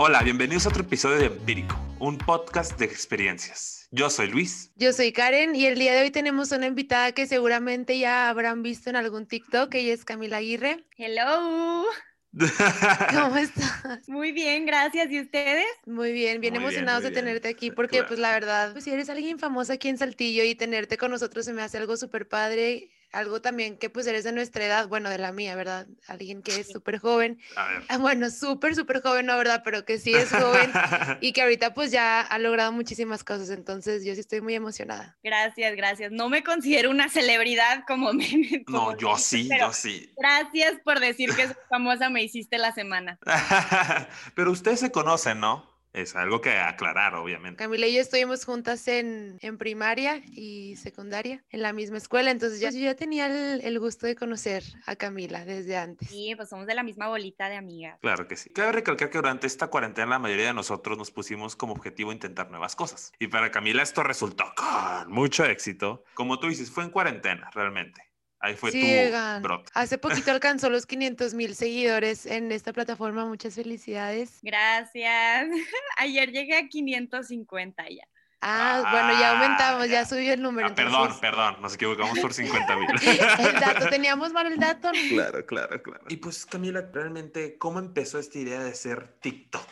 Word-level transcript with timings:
Hola, 0.00 0.22
bienvenidos 0.22 0.64
a 0.64 0.68
otro 0.68 0.84
episodio 0.84 1.18
de 1.18 1.26
Empírico, 1.26 1.76
un 1.98 2.18
podcast 2.18 2.78
de 2.78 2.84
experiencias. 2.84 3.88
Yo 3.90 4.08
soy 4.10 4.30
Luis. 4.30 4.70
Yo 4.76 4.92
soy 4.92 5.10
Karen 5.10 5.56
y 5.56 5.66
el 5.66 5.76
día 5.76 5.92
de 5.92 6.02
hoy 6.02 6.12
tenemos 6.12 6.52
una 6.52 6.66
invitada 6.66 7.10
que 7.10 7.26
seguramente 7.26 7.98
ya 7.98 8.28
habrán 8.28 8.62
visto 8.62 8.90
en 8.90 8.94
algún 8.94 9.26
TikTok. 9.26 9.74
Ella 9.74 9.92
es 9.92 10.04
Camila 10.04 10.36
Aguirre. 10.36 10.84
Hello. 10.96 11.84
¿Cómo 13.10 13.38
estás? 13.38 14.08
Muy 14.08 14.30
bien, 14.30 14.66
gracias. 14.66 15.10
¿Y 15.10 15.18
ustedes? 15.18 15.66
Muy 15.84 16.12
bien, 16.12 16.40
bien 16.40 16.54
emocionados 16.54 17.02
de 17.02 17.10
tenerte 17.10 17.48
aquí 17.48 17.72
porque 17.72 18.04
pues 18.04 18.20
la 18.20 18.30
verdad, 18.30 18.70
pues 18.70 18.84
si 18.84 18.92
eres 18.92 19.10
alguien 19.10 19.40
famoso 19.40 19.72
aquí 19.72 19.88
en 19.88 19.98
Saltillo 19.98 20.44
y 20.44 20.54
tenerte 20.54 20.96
con 20.96 21.10
nosotros 21.10 21.44
se 21.44 21.52
me 21.52 21.62
hace 21.62 21.76
algo 21.76 21.96
súper 21.96 22.28
padre 22.28 22.88
algo 23.12 23.40
también 23.40 23.78
que 23.78 23.90
pues 23.90 24.06
eres 24.06 24.24
de 24.24 24.32
nuestra 24.32 24.64
edad, 24.64 24.88
bueno, 24.88 25.10
de 25.10 25.18
la 25.18 25.32
mía, 25.32 25.54
¿verdad? 25.56 25.86
Alguien 26.06 26.42
que 26.42 26.60
es 26.60 26.68
súper 26.68 26.98
joven. 26.98 27.40
Ah, 27.56 27.98
bueno, 27.98 28.30
súper, 28.30 28.74
súper 28.74 29.02
joven, 29.02 29.26
no, 29.26 29.36
¿verdad? 29.36 29.62
Pero 29.64 29.84
que 29.84 29.98
sí 29.98 30.14
es 30.14 30.30
joven 30.30 30.70
y 31.20 31.32
que 31.32 31.42
ahorita 31.42 31.74
pues 31.74 31.90
ya 31.90 32.20
ha 32.20 32.38
logrado 32.38 32.72
muchísimas 32.72 33.24
cosas, 33.24 33.50
entonces 33.50 34.04
yo 34.04 34.14
sí 34.14 34.20
estoy 34.20 34.40
muy 34.40 34.54
emocionada. 34.54 35.16
Gracias, 35.22 35.74
gracias. 35.76 36.12
No 36.12 36.28
me 36.28 36.42
considero 36.42 36.90
una 36.90 37.08
celebridad 37.08 37.84
como 37.86 38.12
me... 38.14 38.64
no, 38.66 38.96
yo 38.96 39.16
sí, 39.16 39.48
yo 39.58 39.72
sí. 39.72 40.12
Gracias 40.16 40.76
por 40.84 41.00
decir 41.00 41.34
que 41.34 41.42
es 41.42 41.56
famosa, 41.68 42.10
me 42.10 42.22
hiciste 42.22 42.58
la 42.58 42.72
semana. 42.72 43.18
pero 44.34 44.50
ustedes 44.50 44.80
se 44.80 44.90
conocen, 44.90 45.40
¿no? 45.40 45.67
Es 45.92 46.14
algo 46.16 46.40
que 46.40 46.50
aclarar, 46.50 47.14
obviamente. 47.14 47.56
Camila 47.56 47.86
y 47.86 47.94
yo 47.94 48.00
estuvimos 48.00 48.44
juntas 48.44 48.86
en, 48.88 49.38
en 49.40 49.58
primaria 49.58 50.22
y 50.26 50.76
secundaria, 50.76 51.44
en 51.50 51.62
la 51.62 51.72
misma 51.72 51.98
escuela, 51.98 52.30
entonces 52.30 52.60
yo, 52.60 52.70
yo 52.70 52.84
ya 52.84 52.94
tenía 52.94 53.26
el, 53.26 53.60
el, 53.62 53.78
gusto 53.78 54.06
de 54.06 54.14
conocer 54.14 54.62
a 54.86 54.96
Camila 54.96 55.44
desde 55.44 55.76
antes. 55.76 56.08
Sí, 56.08 56.34
pues 56.36 56.48
somos 56.48 56.66
de 56.66 56.74
la 56.74 56.82
misma 56.82 57.08
bolita 57.08 57.48
de 57.48 57.56
amigas. 57.56 57.98
Claro 58.00 58.28
que 58.28 58.36
sí. 58.36 58.50
Cabe 58.50 58.72
recalcar 58.72 59.10
que 59.10 59.18
durante 59.18 59.46
esta 59.46 59.68
cuarentena 59.68 60.06
la 60.06 60.18
mayoría 60.18 60.46
de 60.46 60.54
nosotros 60.54 60.98
nos 60.98 61.10
pusimos 61.10 61.56
como 61.56 61.72
objetivo 61.72 62.12
intentar 62.12 62.50
nuevas 62.50 62.76
cosas. 62.76 63.12
Y 63.18 63.28
para 63.28 63.50
Camila 63.50 63.82
esto 63.82 64.02
resultó 64.02 64.44
con 64.56 65.10
mucho 65.10 65.44
éxito. 65.44 66.04
Como 66.14 66.38
tú 66.38 66.48
dices, 66.48 66.70
fue 66.70 66.84
en 66.84 66.90
cuarentena, 66.90 67.50
realmente. 67.54 68.07
Ahí 68.40 68.54
fue 68.54 68.70
tu 68.70 69.62
Hace 69.74 69.98
poquito 69.98 70.30
alcanzó 70.30 70.70
los 70.70 70.86
500 70.86 71.34
mil 71.34 71.54
seguidores 71.54 72.26
en 72.26 72.52
esta 72.52 72.72
plataforma. 72.72 73.24
Muchas 73.24 73.54
felicidades. 73.54 74.38
Gracias. 74.42 75.48
Ayer 75.96 76.30
llegué 76.30 76.56
a 76.56 76.68
550 76.68 77.84
ya. 77.88 78.04
Ah, 78.40 78.88
bueno, 78.92 79.18
ya 79.18 79.32
aumentamos, 79.32 79.88
ya 79.88 80.04
subió 80.04 80.32
el 80.32 80.40
número. 80.40 80.68
Ah, 80.68 80.74
perdón, 80.74 81.18
perdón, 81.20 81.56
nos 81.60 81.74
equivocamos 81.74 82.20
por 82.20 82.32
50 82.32 82.76
mil. 82.76 82.88
el 83.02 83.60
dato, 83.60 83.88
teníamos 83.88 84.32
mal 84.32 84.46
el 84.46 84.58
dato. 84.58 84.92
Claro, 85.08 85.44
claro, 85.44 85.82
claro. 85.82 86.04
Y 86.08 86.18
pues, 86.18 86.46
Camila, 86.46 86.88
realmente, 86.92 87.58
¿cómo 87.58 87.80
empezó 87.80 88.20
esta 88.20 88.38
idea 88.38 88.62
de 88.62 88.74
ser 88.76 89.16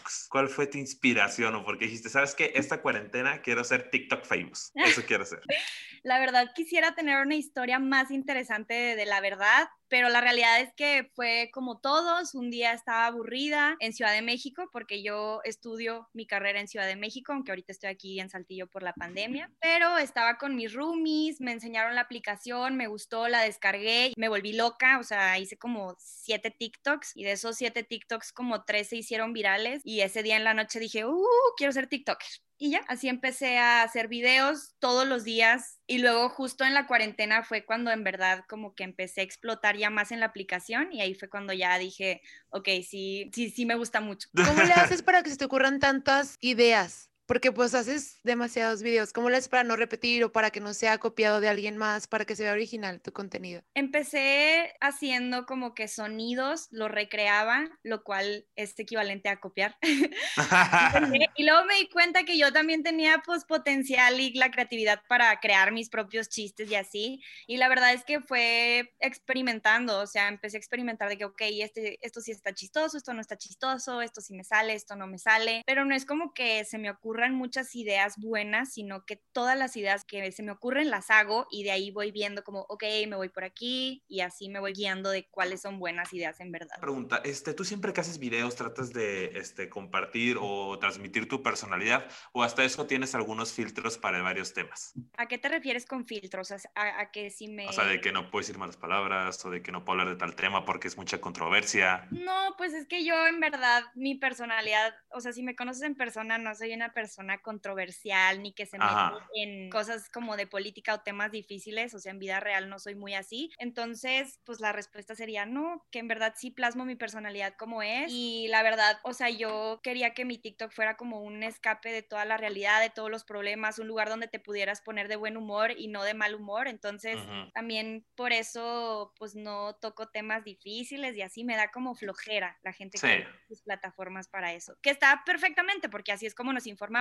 TikToks? 0.06 0.28
¿Cuál 0.30 0.48
fue 0.48 0.66
tu 0.66 0.78
inspiración 0.78 1.54
o 1.54 1.64
por 1.64 1.78
qué 1.78 1.86
dijiste, 1.86 2.08
sabes 2.08 2.34
que 2.34 2.52
esta 2.54 2.80
cuarentena 2.82 3.42
quiero 3.42 3.64
ser 3.64 3.90
TikTok 3.90 4.24
famous? 4.24 4.72
Eso 4.74 5.02
quiero 5.06 5.24
ser. 5.24 5.40
La 6.02 6.18
verdad, 6.20 6.52
quisiera 6.54 6.94
tener 6.94 7.20
una 7.20 7.34
historia 7.34 7.78
más 7.78 8.12
interesante 8.12 8.74
de 8.74 9.06
la 9.06 9.20
verdad, 9.20 9.68
pero 9.88 10.08
la 10.08 10.20
realidad 10.20 10.60
es 10.60 10.72
que 10.74 11.10
fue 11.14 11.50
como 11.52 11.80
todos, 11.80 12.34
un 12.34 12.50
día 12.50 12.72
estaba 12.72 13.06
aburrida 13.06 13.76
en 13.80 13.92
Ciudad 13.92 14.12
de 14.12 14.22
México 14.22 14.68
porque 14.72 15.02
yo 15.02 15.40
estudio 15.42 16.08
mi 16.12 16.26
carrera 16.26 16.60
en 16.60 16.68
Ciudad 16.68 16.86
de 16.86 16.94
México, 16.94 17.32
aunque 17.32 17.50
ahorita 17.50 17.72
estoy 17.72 17.90
aquí 17.90 18.20
en 18.20 18.30
Saltillo 18.30 18.68
por 18.68 18.84
la 18.84 18.92
pandemia, 18.92 19.50
pero 19.60 19.98
estaba 19.98 20.38
con 20.38 20.54
mis 20.54 20.72
roomies, 20.74 21.40
me 21.40 21.50
enseñaron 21.50 21.96
la 21.96 22.02
aplicación, 22.02 22.76
me 22.76 22.86
gustó, 22.86 23.26
la 23.26 23.42
descargué, 23.42 24.12
me 24.16 24.28
volví 24.28 24.52
loca, 24.52 25.00
o 25.00 25.02
sea, 25.02 25.38
hice 25.40 25.56
como 25.56 25.96
siete 25.98 26.52
TikToks 26.52 27.16
y 27.16 27.24
de 27.24 27.32
esos 27.32 27.56
siete 27.56 27.82
TikToks 27.82 28.32
como 28.32 28.64
tres 28.64 28.90
se 28.90 28.96
hicieron 28.96 29.32
virales 29.32 29.82
y 29.84 29.95
ese 30.00 30.22
día 30.22 30.36
en 30.36 30.44
la 30.44 30.54
noche 30.54 30.78
dije, 30.78 31.04
uh, 31.04 31.26
quiero 31.56 31.72
ser 31.72 31.86
TikToker. 31.86 32.28
Y 32.58 32.70
ya, 32.70 32.80
así 32.88 33.08
empecé 33.08 33.58
a 33.58 33.82
hacer 33.82 34.08
videos 34.08 34.74
todos 34.78 35.06
los 35.06 35.24
días 35.24 35.78
y 35.86 35.98
luego 35.98 36.30
justo 36.30 36.64
en 36.64 36.72
la 36.72 36.86
cuarentena 36.86 37.42
fue 37.42 37.66
cuando 37.66 37.90
en 37.90 38.02
verdad 38.02 38.44
como 38.48 38.74
que 38.74 38.82
empecé 38.82 39.20
a 39.20 39.24
explotar 39.24 39.76
ya 39.76 39.90
más 39.90 40.10
en 40.10 40.20
la 40.20 40.26
aplicación 40.26 40.90
y 40.90 41.02
ahí 41.02 41.14
fue 41.14 41.28
cuando 41.28 41.52
ya 41.52 41.76
dije, 41.76 42.22
ok, 42.48 42.68
sí, 42.88 43.30
sí, 43.34 43.50
sí 43.50 43.66
me 43.66 43.74
gusta 43.74 44.00
mucho. 44.00 44.30
¿Cómo 44.34 44.62
le 44.62 44.72
haces 44.72 45.02
para 45.02 45.22
que 45.22 45.28
se 45.28 45.36
te 45.36 45.44
ocurran 45.44 45.80
tantas 45.80 46.38
ideas? 46.40 47.10
Porque 47.26 47.52
pues 47.52 47.74
haces 47.74 48.20
demasiados 48.22 48.82
videos. 48.82 49.12
¿Cómo 49.12 49.30
le 49.30 49.36
haces 49.36 49.48
para 49.48 49.64
no 49.64 49.76
repetir 49.76 50.24
o 50.24 50.32
para 50.32 50.50
que 50.50 50.60
no 50.60 50.74
sea 50.74 50.98
copiado 50.98 51.40
de 51.40 51.48
alguien 51.48 51.76
más, 51.76 52.06
para 52.06 52.24
que 52.24 52.36
sea 52.36 52.52
original 52.52 53.00
tu 53.00 53.12
contenido? 53.12 53.62
Empecé 53.74 54.74
haciendo 54.80 55.44
como 55.44 55.74
que 55.74 55.88
sonidos, 55.88 56.68
lo 56.70 56.88
recreaba, 56.88 57.68
lo 57.82 58.04
cual 58.04 58.46
es 58.54 58.78
equivalente 58.78 59.28
a 59.28 59.40
copiar. 59.40 59.76
y 61.36 61.44
luego 61.44 61.64
me 61.64 61.74
di 61.74 61.88
cuenta 61.88 62.24
que 62.24 62.38
yo 62.38 62.52
también 62.52 62.82
tenía 62.82 63.22
pues 63.24 63.44
potencial 63.44 64.20
y 64.20 64.32
la 64.34 64.50
creatividad 64.50 65.02
para 65.08 65.38
crear 65.40 65.72
mis 65.72 65.88
propios 65.88 66.28
chistes 66.28 66.70
y 66.70 66.76
así. 66.76 67.22
Y 67.46 67.56
la 67.56 67.68
verdad 67.68 67.92
es 67.92 68.04
que 68.04 68.20
fue 68.20 68.94
experimentando, 69.00 69.98
o 69.98 70.06
sea, 70.06 70.28
empecé 70.28 70.56
a 70.56 70.58
experimentar 70.58 71.08
de 71.08 71.18
que, 71.18 71.24
ok, 71.24 71.42
este, 71.60 71.98
esto 72.02 72.20
sí 72.20 72.30
está 72.30 72.54
chistoso, 72.54 72.96
esto 72.96 73.12
no 73.12 73.20
está 73.20 73.36
chistoso, 73.36 74.00
esto 74.00 74.20
sí 74.20 74.34
me 74.34 74.44
sale, 74.44 74.74
esto 74.74 74.94
no 74.94 75.06
me 75.06 75.18
sale, 75.18 75.62
pero 75.66 75.84
no 75.84 75.94
es 75.94 76.06
como 76.06 76.32
que 76.32 76.64
se 76.64 76.78
me 76.78 76.90
ocurre 76.90 77.15
muchas 77.24 77.74
ideas 77.74 78.18
buenas, 78.18 78.72
sino 78.72 79.04
que 79.04 79.16
todas 79.32 79.58
las 79.58 79.76
ideas 79.76 80.04
que 80.04 80.30
se 80.32 80.42
me 80.42 80.52
ocurren 80.52 80.90
las 80.90 81.10
hago 81.10 81.46
y 81.50 81.64
de 81.64 81.70
ahí 81.70 81.90
voy 81.90 82.12
viendo 82.12 82.44
como, 82.44 82.66
ok, 82.68 82.84
me 83.08 83.16
voy 83.16 83.28
por 83.28 83.44
aquí 83.44 84.04
y 84.08 84.20
así 84.20 84.48
me 84.48 84.60
voy 84.60 84.72
guiando 84.72 85.10
de 85.10 85.28
cuáles 85.28 85.62
son 85.62 85.78
buenas 85.78 86.12
ideas 86.12 86.40
en 86.40 86.52
verdad. 86.52 86.76
Pregunta, 86.80 87.20
este, 87.24 87.54
¿tú 87.54 87.64
siempre 87.64 87.92
que 87.92 88.00
haces 88.00 88.18
videos 88.18 88.54
tratas 88.54 88.92
de 88.92 89.38
este, 89.38 89.68
compartir 89.68 90.36
o 90.40 90.78
transmitir 90.78 91.28
tu 91.28 91.42
personalidad 91.42 92.06
o 92.32 92.42
hasta 92.42 92.64
eso 92.64 92.86
tienes 92.86 93.14
algunos 93.14 93.52
filtros 93.52 93.98
para 93.98 94.20
varios 94.22 94.52
temas? 94.52 94.94
¿A 95.16 95.26
qué 95.26 95.38
te 95.38 95.48
refieres 95.48 95.86
con 95.86 96.06
filtros? 96.06 96.52
¿A, 96.74 97.10
que 97.10 97.30
si 97.30 97.48
me... 97.48 97.66
O 97.68 97.72
sea, 97.72 97.84
de 97.84 98.00
que 98.00 98.12
no 98.12 98.30
puedes 98.30 98.46
decir 98.46 98.58
malas 98.58 98.76
palabras 98.76 99.44
o 99.44 99.50
de 99.50 99.62
que 99.62 99.72
no 99.72 99.84
puedo 99.84 100.00
hablar 100.00 100.14
de 100.14 100.18
tal 100.18 100.34
tema 100.34 100.64
porque 100.64 100.88
es 100.88 100.96
mucha 100.96 101.20
controversia. 101.20 102.06
No, 102.10 102.54
pues 102.58 102.74
es 102.74 102.86
que 102.86 103.04
yo 103.04 103.26
en 103.26 103.40
verdad 103.40 103.84
mi 103.94 104.14
personalidad, 104.14 104.94
o 105.10 105.20
sea, 105.20 105.32
si 105.32 105.42
me 105.42 105.56
conoces 105.56 105.82
en 105.82 105.94
persona, 105.94 106.38
no 106.38 106.54
soy 106.54 106.74
una 106.74 106.92
persona 106.92 107.05
persona 107.06 107.38
controversial 107.38 108.42
ni 108.42 108.52
que 108.52 108.66
se 108.66 108.78
mete 108.78 109.16
en 109.34 109.70
cosas 109.70 110.10
como 110.10 110.36
de 110.36 110.48
política 110.48 110.92
o 110.92 111.00
temas 111.02 111.30
difíciles, 111.30 111.94
o 111.94 112.00
sea, 112.00 112.10
en 112.10 112.18
vida 112.18 112.40
real 112.40 112.68
no 112.68 112.80
soy 112.80 112.96
muy 112.96 113.14
así. 113.14 113.52
Entonces, 113.58 114.40
pues 114.44 114.58
la 114.58 114.72
respuesta 114.72 115.14
sería 115.14 115.46
no, 115.46 115.86
que 115.92 116.00
en 116.00 116.08
verdad 116.08 116.34
sí 116.36 116.50
plasmo 116.50 116.84
mi 116.84 116.96
personalidad 116.96 117.54
como 117.56 117.80
es 117.82 118.10
y 118.10 118.48
la 118.48 118.64
verdad, 118.64 118.98
o 119.04 119.12
sea, 119.12 119.30
yo 119.30 119.78
quería 119.84 120.14
que 120.14 120.24
mi 120.24 120.36
TikTok 120.36 120.72
fuera 120.72 120.96
como 120.96 121.20
un 121.22 121.44
escape 121.44 121.92
de 121.92 122.02
toda 122.02 122.24
la 122.24 122.36
realidad, 122.36 122.80
de 122.80 122.90
todos 122.90 123.08
los 123.08 123.22
problemas, 123.22 123.78
un 123.78 123.86
lugar 123.86 124.08
donde 124.08 124.26
te 124.26 124.40
pudieras 124.40 124.80
poner 124.80 125.06
de 125.06 125.14
buen 125.14 125.36
humor 125.36 125.70
y 125.76 125.86
no 125.86 126.02
de 126.02 126.14
mal 126.14 126.34
humor. 126.34 126.66
Entonces, 126.66 127.18
también 127.54 128.04
por 128.16 128.32
eso, 128.32 129.14
pues 129.16 129.36
no 129.36 129.76
toco 129.76 130.08
temas 130.08 130.42
difíciles 130.42 131.16
y 131.16 131.22
así 131.22 131.44
me 131.44 131.54
da 131.54 131.70
como 131.70 131.94
flojera 131.94 132.58
la 132.62 132.72
gente 132.72 132.98
que 132.98 133.06
usa 133.06 133.40
sus 133.46 133.62
plataformas 133.62 134.26
para 134.26 134.52
eso, 134.52 134.76
que 134.82 134.90
está 134.90 135.22
perfectamente 135.24 135.88
porque 135.88 136.10
así 136.10 136.26
es 136.26 136.34
como 136.34 136.52
nos 136.52 136.66
informa 136.66 136.95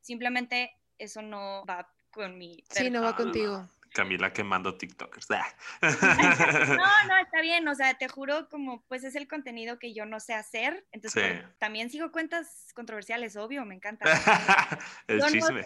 Simplemente 0.00 0.72
eso 0.98 1.22
no 1.22 1.64
va 1.66 1.92
con 2.10 2.38
mi... 2.38 2.64
Sí, 2.70 2.90
no 2.90 3.02
va 3.02 3.16
contigo. 3.16 3.68
Camila 3.92 4.32
quemando 4.32 4.76
TikTokers. 4.76 5.28
no, 5.82 5.88
no, 5.88 7.18
está 7.22 7.40
bien, 7.42 7.66
o 7.68 7.74
sea, 7.74 7.94
te 7.94 8.08
juro 8.08 8.48
como 8.48 8.82
pues 8.88 9.04
es 9.04 9.14
el 9.14 9.28
contenido 9.28 9.78
que 9.78 9.94
yo 9.94 10.06
no 10.06 10.18
sé 10.18 10.34
hacer, 10.34 10.86
entonces 10.92 11.40
pues, 11.40 11.58
también 11.58 11.90
sigo 11.90 12.10
cuentas 12.10 12.72
controversiales, 12.74 13.36
obvio, 13.36 13.64
me 13.64 13.74
encanta. 13.74 14.04
el 15.06 15.22
chisme. 15.24 15.64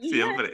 Siempre. 0.00 0.52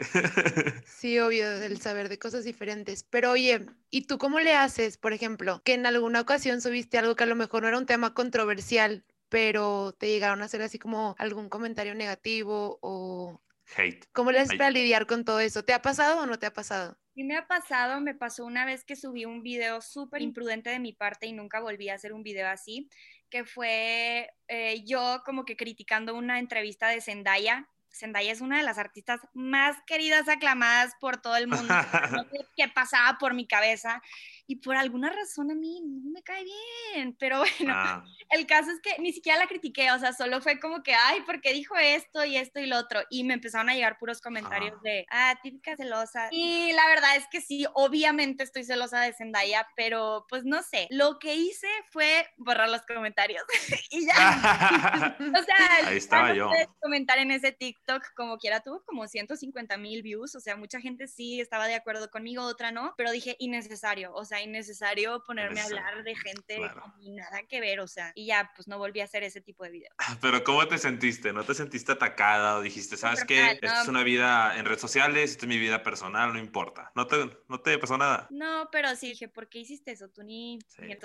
sí, 0.84 1.18
obvio, 1.18 1.50
el 1.50 1.80
saber 1.80 2.08
de 2.08 2.18
cosas 2.18 2.44
diferentes, 2.44 3.04
pero 3.04 3.30
oye, 3.30 3.66
¿y 3.90 4.06
tú 4.06 4.18
cómo 4.18 4.40
le 4.40 4.54
haces, 4.54 4.98
por 4.98 5.12
ejemplo, 5.12 5.62
que 5.64 5.74
en 5.74 5.86
alguna 5.86 6.20
ocasión 6.20 6.60
subiste 6.60 6.98
algo 6.98 7.14
que 7.16 7.24
a 7.24 7.28
lo 7.28 7.36
mejor 7.36 7.62
no 7.62 7.68
era 7.68 7.78
un 7.78 7.86
tema 7.86 8.12
controversial, 8.14 9.04
pero 9.34 9.92
te 9.98 10.06
llegaron 10.06 10.42
a 10.42 10.44
hacer 10.44 10.62
así 10.62 10.78
como 10.78 11.16
algún 11.18 11.48
comentario 11.48 11.92
negativo 11.96 12.78
o... 12.82 13.42
Hate. 13.76 14.06
¿Cómo 14.12 14.30
le 14.30 14.38
haces 14.38 14.56
para 14.56 14.70
lidiar 14.70 15.06
con 15.06 15.24
todo 15.24 15.40
eso? 15.40 15.64
¿Te 15.64 15.72
ha 15.72 15.82
pasado 15.82 16.20
o 16.20 16.26
no 16.26 16.38
te 16.38 16.46
ha 16.46 16.52
pasado? 16.52 16.96
Sí 17.16 17.24
me 17.24 17.36
ha 17.36 17.48
pasado, 17.48 18.00
me 18.00 18.14
pasó 18.14 18.44
una 18.44 18.64
vez 18.64 18.84
que 18.84 18.94
subí 18.94 19.24
un 19.24 19.42
video 19.42 19.80
súper 19.80 20.22
imprudente 20.22 20.70
de 20.70 20.78
mi 20.78 20.92
parte 20.92 21.26
y 21.26 21.32
nunca 21.32 21.58
volví 21.58 21.88
a 21.88 21.94
hacer 21.94 22.12
un 22.12 22.22
video 22.22 22.46
así, 22.46 22.88
que 23.28 23.44
fue 23.44 24.30
eh, 24.46 24.84
yo 24.84 25.22
como 25.24 25.44
que 25.44 25.56
criticando 25.56 26.14
una 26.14 26.38
entrevista 26.38 26.86
de 26.86 27.00
Zendaya 27.00 27.68
Zendaya 27.94 28.32
es 28.32 28.40
una 28.40 28.58
de 28.58 28.64
las 28.64 28.78
artistas 28.78 29.20
más 29.32 29.76
queridas, 29.86 30.28
aclamadas 30.28 30.94
por 31.00 31.16
todo 31.18 31.36
el 31.36 31.46
mundo. 31.46 31.72
No 32.24 32.24
sé 32.24 32.46
qué 32.56 32.68
pasaba 32.68 33.18
por 33.18 33.34
mi 33.34 33.46
cabeza. 33.46 34.02
Y 34.46 34.56
por 34.56 34.76
alguna 34.76 35.10
razón 35.10 35.50
a 35.50 35.54
mí 35.54 35.80
no 35.82 36.10
me 36.10 36.22
cae 36.22 36.44
bien, 36.44 37.16
pero 37.18 37.38
bueno, 37.58 37.72
ah. 37.74 38.04
el 38.30 38.46
caso 38.46 38.70
es 38.70 38.80
que 38.80 39.00
ni 39.00 39.12
siquiera 39.12 39.38
la 39.38 39.46
critiqué, 39.46 39.90
o 39.92 39.98
sea, 39.98 40.12
solo 40.12 40.40
fue 40.40 40.60
como 40.60 40.82
que, 40.82 40.94
ay, 40.94 41.22
¿por 41.22 41.40
qué 41.40 41.52
dijo 41.52 41.76
esto 41.76 42.24
y 42.24 42.36
esto 42.36 42.60
y 42.60 42.66
lo 42.66 42.78
otro? 42.78 43.00
Y 43.10 43.24
me 43.24 43.34
empezaron 43.34 43.70
a 43.70 43.74
llegar 43.74 43.98
puros 43.98 44.20
comentarios 44.20 44.80
de, 44.82 45.06
ah, 45.10 45.34
típica 45.42 45.76
celosa. 45.76 46.28
Y 46.30 46.72
la 46.72 46.86
verdad 46.88 47.16
es 47.16 47.26
que 47.30 47.40
sí, 47.40 47.66
obviamente 47.74 48.44
estoy 48.44 48.64
celosa 48.64 49.00
de 49.00 49.12
Zendaya, 49.12 49.66
pero 49.76 50.26
pues 50.28 50.44
no 50.44 50.62
sé, 50.62 50.86
lo 50.90 51.18
que 51.18 51.34
hice 51.34 51.68
fue 51.90 52.26
borrar 52.36 52.68
los 52.68 52.82
comentarios 52.82 53.42
y 53.90 54.06
ya. 54.06 55.16
o 55.20 55.42
sea, 55.42 55.88
ahí 55.88 55.96
estaba 55.96 56.34
yo. 56.34 56.50
Comentar 56.80 57.18
en 57.18 57.30
ese 57.30 57.52
TikTok 57.52 58.14
como 58.14 58.38
quiera 58.38 58.60
tuvo 58.60 58.82
como 58.84 59.06
150 59.06 59.76
mil 59.78 60.02
views, 60.02 60.34
o 60.34 60.40
sea, 60.40 60.56
mucha 60.56 60.80
gente 60.80 61.08
sí 61.08 61.40
estaba 61.40 61.66
de 61.66 61.74
acuerdo 61.74 62.10
conmigo, 62.10 62.42
otra 62.42 62.70
no, 62.72 62.94
pero 62.96 63.10
dije 63.10 63.36
innecesario, 63.38 64.12
o 64.14 64.24
sea, 64.24 64.33
innecesario 64.42 65.22
ponerme 65.24 65.60
a 65.60 65.64
hablar 65.64 66.02
de 66.04 66.14
gente 66.16 66.60
y 67.00 67.12
nada 67.12 67.42
que 67.48 67.60
ver, 67.60 67.80
o 67.80 67.86
sea, 67.86 68.12
y 68.14 68.26
ya 68.26 68.50
pues 68.54 68.68
no 68.68 68.78
volví 68.78 69.00
a 69.00 69.04
hacer 69.04 69.22
ese 69.22 69.40
tipo 69.40 69.64
de 69.64 69.70
videos. 69.70 69.94
Pero 70.20 70.42
¿cómo 70.44 70.66
te 70.66 70.78
sentiste? 70.78 71.32
¿No 71.32 71.44
te 71.44 71.54
sentiste 71.54 71.92
atacada 71.92 72.56
o 72.56 72.62
dijiste, 72.62 72.96
sabes 72.96 73.24
qué, 73.24 73.52
esto 73.52 73.66
es 73.66 73.88
una 73.88 74.02
vida 74.02 74.56
en 74.58 74.64
redes 74.64 74.80
sociales, 74.80 75.32
esto 75.32 75.46
es 75.46 75.48
mi 75.48 75.58
vida 75.58 75.82
personal, 75.82 76.32
no 76.32 76.38
importa? 76.38 76.92
¿No 76.94 77.06
te, 77.06 77.16
no 77.48 77.60
te 77.60 77.78
pasó 77.78 77.98
nada? 77.98 78.26
No, 78.30 78.68
pero 78.70 78.94
sí 78.96 79.08
dije, 79.08 79.28
¿por 79.28 79.48
qué 79.48 79.60
hiciste 79.60 79.92
eso, 79.92 80.08
tú 80.08 80.22
ni? 80.22 80.58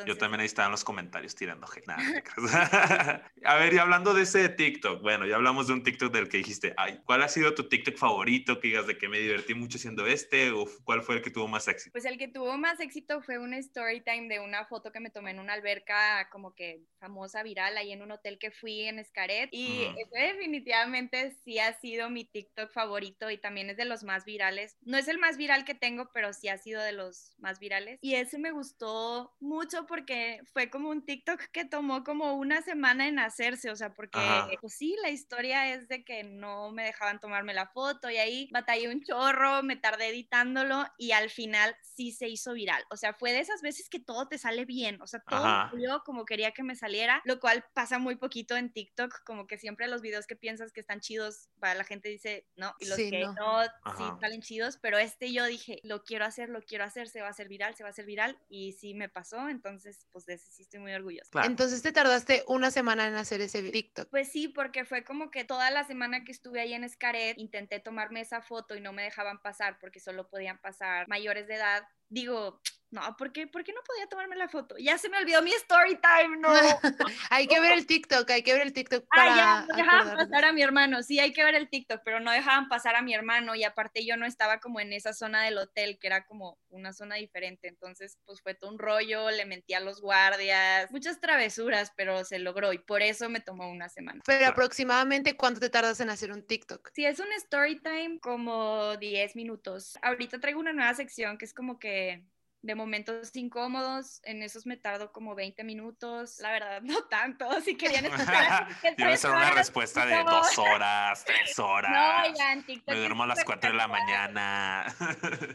Yo 0.06 0.18
también 0.18 0.42
ahí 0.42 0.46
estaba 0.46 0.68
en 0.68 0.72
los 0.72 0.84
comentarios 0.84 1.36
tirando 1.36 1.68
nada. 1.86 2.04
a 3.46 3.56
ver, 3.56 3.74
y 3.74 3.78
hablando 3.78 4.14
de 4.14 4.24
ese 4.24 4.50
TikTok, 4.50 5.02
bueno, 5.02 5.25
ya 5.25 5.36
hablamos 5.36 5.68
de 5.68 5.74
un 5.74 5.84
TikTok 5.84 6.12
del 6.12 6.30
que 6.30 6.38
dijiste, 6.38 6.74
ay, 6.78 7.02
¿cuál 7.06 7.24
ha 7.24 7.28
sido 7.28 7.54
tu 7.54 7.68
TikTok 7.68 7.98
favorito? 7.98 8.60
Que 8.60 8.70
digas 8.70 8.88
de 8.88 8.98
que 8.98 9.08
me 9.08 9.20
divertí 9.20 9.54
mucho 9.54 9.78
siendo 9.78 10.06
este, 10.06 10.52
o 10.52 10.66
cuál 10.84 11.02
fue 11.02 11.16
el 11.16 11.22
que 11.22 11.30
tuvo 11.30 11.48
más 11.48 11.68
éxito? 11.68 11.92
Pues 11.92 12.06
el 12.06 12.18
que 12.18 12.28
tuvo 12.28 12.58
más 12.58 12.80
éxito 12.80 13.19
fue 13.21 13.38
un 13.38 13.54
story 13.54 14.01
time 14.01 14.27
de 14.27 14.39
una 14.39 14.66
foto 14.66 14.92
que 14.92 15.00
me 15.00 15.10
tomé 15.10 15.31
en 15.31 15.39
una 15.39 15.54
alberca 15.54 16.30
como 16.31 16.54
que 16.54 16.81
famosa, 17.00 17.44
viral, 17.44 17.77
ahí 17.77 17.92
en 17.92 18.01
un 18.01 18.12
hotel 18.12 18.38
que 18.39 18.51
fui 18.51 18.81
en 18.81 19.00
Escaret, 19.00 19.50
y 19.51 19.83
ese 19.98 20.33
definitivamente 20.33 21.31
sí 21.44 21.60
ha 21.60 21.74
sido 21.80 22.10
mi 22.10 22.25
TikTok 22.25 22.71
favorito 22.71 23.30
y 23.30 23.38
también 23.38 23.69
es 23.69 23.77
de 23.77 23.86
los 23.86 24.04
más 24.04 24.25
virales. 24.25 24.77
No 24.81 24.98
es 24.98 25.07
el 25.07 25.18
más 25.18 25.38
viral 25.38 25.66
que 25.66 25.75
tengo, 25.75 26.10
pero 26.13 26.33
sí 26.33 26.50
ha 26.50 26.57
sido 26.57 26.81
de 26.81 26.92
los 26.92 27.33
más 27.38 27.60
virales. 27.60 28.00
Y 28.01 28.16
ese 28.16 28.38
me 28.38 28.51
gustó 28.51 29.36
mucho 29.39 29.86
porque 29.86 30.42
fue 30.54 30.69
como 30.69 30.89
un 30.89 31.06
TikTok 31.06 31.42
que 31.51 31.65
tomó 31.65 32.04
como 32.04 32.36
una 32.36 32.62
semana 32.62 33.07
en 33.07 33.19
hacerse, 33.19 33.69
o 33.69 33.75
sea, 33.75 33.94
porque 33.94 34.19
pues 34.62 34.74
sí, 34.74 34.95
la 35.01 35.10
historia 35.10 35.74
es 35.74 35.88
de 35.88 36.04
que 36.04 36.24
no 36.24 36.72
me 36.72 36.83
dejaban 36.83 37.19
tomarme 37.19 37.54
la 37.54 37.68
foto 37.68 38.10
y 38.10 38.18
ahí 38.18 38.50
batallé 38.51 38.89
un 38.89 39.01
chorro, 39.04 39.63
me 39.63 39.75
tardé 39.75 40.10
editándolo 40.10 40.86
y 40.98 41.12
al 41.12 41.30
final 41.30 41.75
sí 41.81 42.12
se 42.12 42.27
hizo 42.27 42.54
viral. 42.54 42.83
O 42.89 42.98
sea, 42.98 43.09
fue 43.14 43.32
de 43.32 43.40
esas 43.40 43.62
veces 43.62 43.90
que 43.90 44.00
todo 44.00 44.28
te 44.28 44.38
sale 44.38 44.66
bien, 44.66 45.02
o 45.02 45.08
sea, 45.08 45.22
todo 45.22 45.78
yo 45.78 46.04
como 46.04 46.26
quería 46.26 46.52
que 46.52 46.64
me 46.64 46.76
saliera, 46.76 47.22
lo 47.26 47.40
cual 47.40 47.66
pasa 47.74 48.00
muy 48.00 48.16
poquito 48.16 48.56
en 48.56 48.72
TikTok, 48.72 49.24
como 49.24 49.48
que 49.48 49.58
siempre 49.58 49.88
los 49.88 50.02
videos 50.02 50.28
que 50.28 50.36
piensas 50.36 50.72
que 50.72 50.82
están 50.82 51.00
chidos, 51.00 51.50
para 51.60 51.76
la 51.76 51.84
gente 51.84 52.10
dice 52.10 52.48
no, 52.56 52.74
y 52.80 52.88
los 52.88 52.98
que 52.98 53.26
no, 53.26 53.64
sí 53.98 54.04
salen 54.20 54.42
chidos, 54.42 54.78
pero 54.82 54.98
este 54.98 55.32
yo 55.32 55.46
dije, 55.46 55.80
lo 55.84 56.04
quiero 56.04 56.26
hacer, 56.26 56.50
lo 56.50 56.62
quiero 56.62 56.84
hacer, 56.84 57.08
se 57.10 57.22
va 57.22 57.28
a 57.28 57.32
hacer 57.32 57.48
viral, 57.48 57.76
se 57.76 57.84
va 57.84 57.90
a 57.90 57.92
hacer 57.92 58.06
viral 58.06 58.38
y 58.50 58.74
sí 58.74 58.94
me 58.94 59.10
pasó, 59.10 59.50
entonces 59.50 60.06
pues 60.12 60.26
de 60.26 60.34
ese 60.36 60.52
sí 60.52 60.64
estoy 60.64 60.80
muy 60.80 60.94
orgullosa. 60.94 61.30
Entonces 61.44 61.82
te 61.82 61.92
tardaste 61.92 62.44
una 62.48 62.72
semana 62.72 63.08
en 63.08 63.16
hacer 63.16 63.42
ese 63.42 63.64
TikTok. 63.64 64.10
Pues 64.10 64.32
sí, 64.32 64.48
porque 64.48 64.86
fue 64.86 65.04
como 65.04 65.32
que 65.32 65.44
toda 65.44 65.72
la 65.72 65.84
semana 65.84 66.24
que 66.24 66.32
estuve 66.32 66.62
ahí 66.62 66.74
en 66.74 66.84
Escaret 66.84 67.38
intenté 67.38 67.80
tomarme 67.80 68.22
esa 68.22 68.42
foto 68.42 68.76
y 68.76 68.82
no 68.82 68.94
me 68.94 69.04
dejaban 69.04 69.42
pasar 69.42 69.78
porque 69.80 70.00
solo 70.00 70.30
podían 70.30 70.60
pasar 70.60 71.08
mayores 71.08 71.48
de 71.48 71.56
edad. 71.56 71.84
Digo, 72.10 72.62
no, 72.92 73.16
¿por 73.18 73.32
qué? 73.32 73.46
¿por 73.46 73.64
qué 73.64 73.72
no 73.72 73.82
podía 73.86 74.08
tomarme 74.08 74.36
la 74.36 74.50
foto? 74.50 74.76
Ya 74.80 74.98
se 74.98 75.10
me 75.10 75.18
olvidó 75.18 75.44
mi 75.44 75.52
story 75.52 76.00
time, 76.02 76.38
no. 76.38 76.50
hay 77.30 77.48
que 77.48 77.60
ver 77.60 77.74
el 77.74 77.86
TikTok, 77.86 78.30
hay 78.32 78.42
que 78.42 78.54
ver 78.54 78.64
el 78.64 78.74
TikTok 78.74 79.06
para 79.16 79.34
Ah, 79.34 79.66
ya, 79.68 79.76
dejaban 79.76 80.16
pasar 80.16 80.46
a 80.46 80.54
mi 80.54 80.64
hermano, 80.64 81.04
sí, 81.04 81.20
hay 81.20 81.32
que 81.32 81.44
ver 81.44 81.54
el 81.54 81.70
TikTok, 81.70 82.02
pero 82.04 82.20
no 82.20 82.32
dejaban 82.32 82.68
pasar 82.68 82.96
a 82.96 83.04
mi 83.04 83.14
hermano 83.14 83.54
y 83.54 83.64
aparte 83.64 84.06
yo 84.06 84.18
no 84.18 84.26
estaba 84.26 84.60
como 84.60 84.80
en 84.80 84.92
esa 84.94 85.14
zona 85.14 85.44
del 85.44 85.60
hotel, 85.60 86.00
que 86.00 86.08
era 86.08 86.26
como 86.26 86.58
una 86.70 86.92
zona 86.92 87.16
diferente, 87.16 87.68
entonces 87.68 88.18
pues 88.26 88.42
fue 88.42 88.56
todo 88.56 88.72
un 88.72 88.80
rollo, 88.80 89.30
le 89.30 89.46
mentí 89.46 89.76
a 89.76 89.80
los 89.80 90.02
guardias, 90.02 90.92
muchas 90.92 91.20
travesuras, 91.20 91.94
pero 91.96 92.24
se 92.24 92.40
logró 92.40 92.74
y 92.74 92.80
por 92.80 93.04
eso 93.04 93.30
me 93.30 93.40
tomó 93.40 93.70
una 93.70 93.90
semana. 93.90 94.22
Pero 94.26 94.48
aproximadamente, 94.48 95.38
¿cuánto 95.38 95.60
te 95.60 95.70
tardas 95.70 96.00
en 96.00 96.10
hacer 96.10 96.32
un 96.32 96.42
TikTok? 96.42 96.90
Sí, 96.94 97.06
es 97.06 97.20
un 97.20 97.32
story 97.34 97.80
time 97.82 98.20
como 98.20 98.98
10 98.98 99.36
minutos. 99.36 99.98
Ahorita 100.02 100.40
traigo 100.40 100.60
una 100.60 100.74
nueva 100.74 100.96
sección 100.96 101.38
que 101.38 101.46
es 101.46 101.54
como 101.54 101.78
que 101.78 101.99
que 102.00 102.24
de 102.62 102.76
momentos 102.76 103.36
incómodos, 103.36 104.20
en 104.24 104.44
esos 104.44 104.66
me 104.66 104.76
tardo 104.76 105.12
como 105.12 105.34
20 105.34 105.64
minutos, 105.64 106.40
la 106.40 106.52
verdad 106.52 106.82
no 106.84 107.04
tanto, 107.06 107.50
si 107.62 107.76
querían 107.76 108.06
escuchar. 108.06 108.68
Debe 108.98 109.18
ser 109.18 109.32
una 109.32 109.52
respuesta 109.52 110.06
de 110.06 110.24
dos 110.24 110.58
horas, 110.58 111.24
tres 111.26 111.58
horas. 111.58 111.92
No, 111.92 112.38
ya 112.38 112.54
en 112.54 112.66
TikTok. 112.66 112.94
Me 112.94 113.00
duermo 113.00 113.24
a 113.24 113.28
las 113.28 113.44
4 113.44 113.72
de 113.72 113.78
la 113.78 113.88
mañana. 113.88 114.86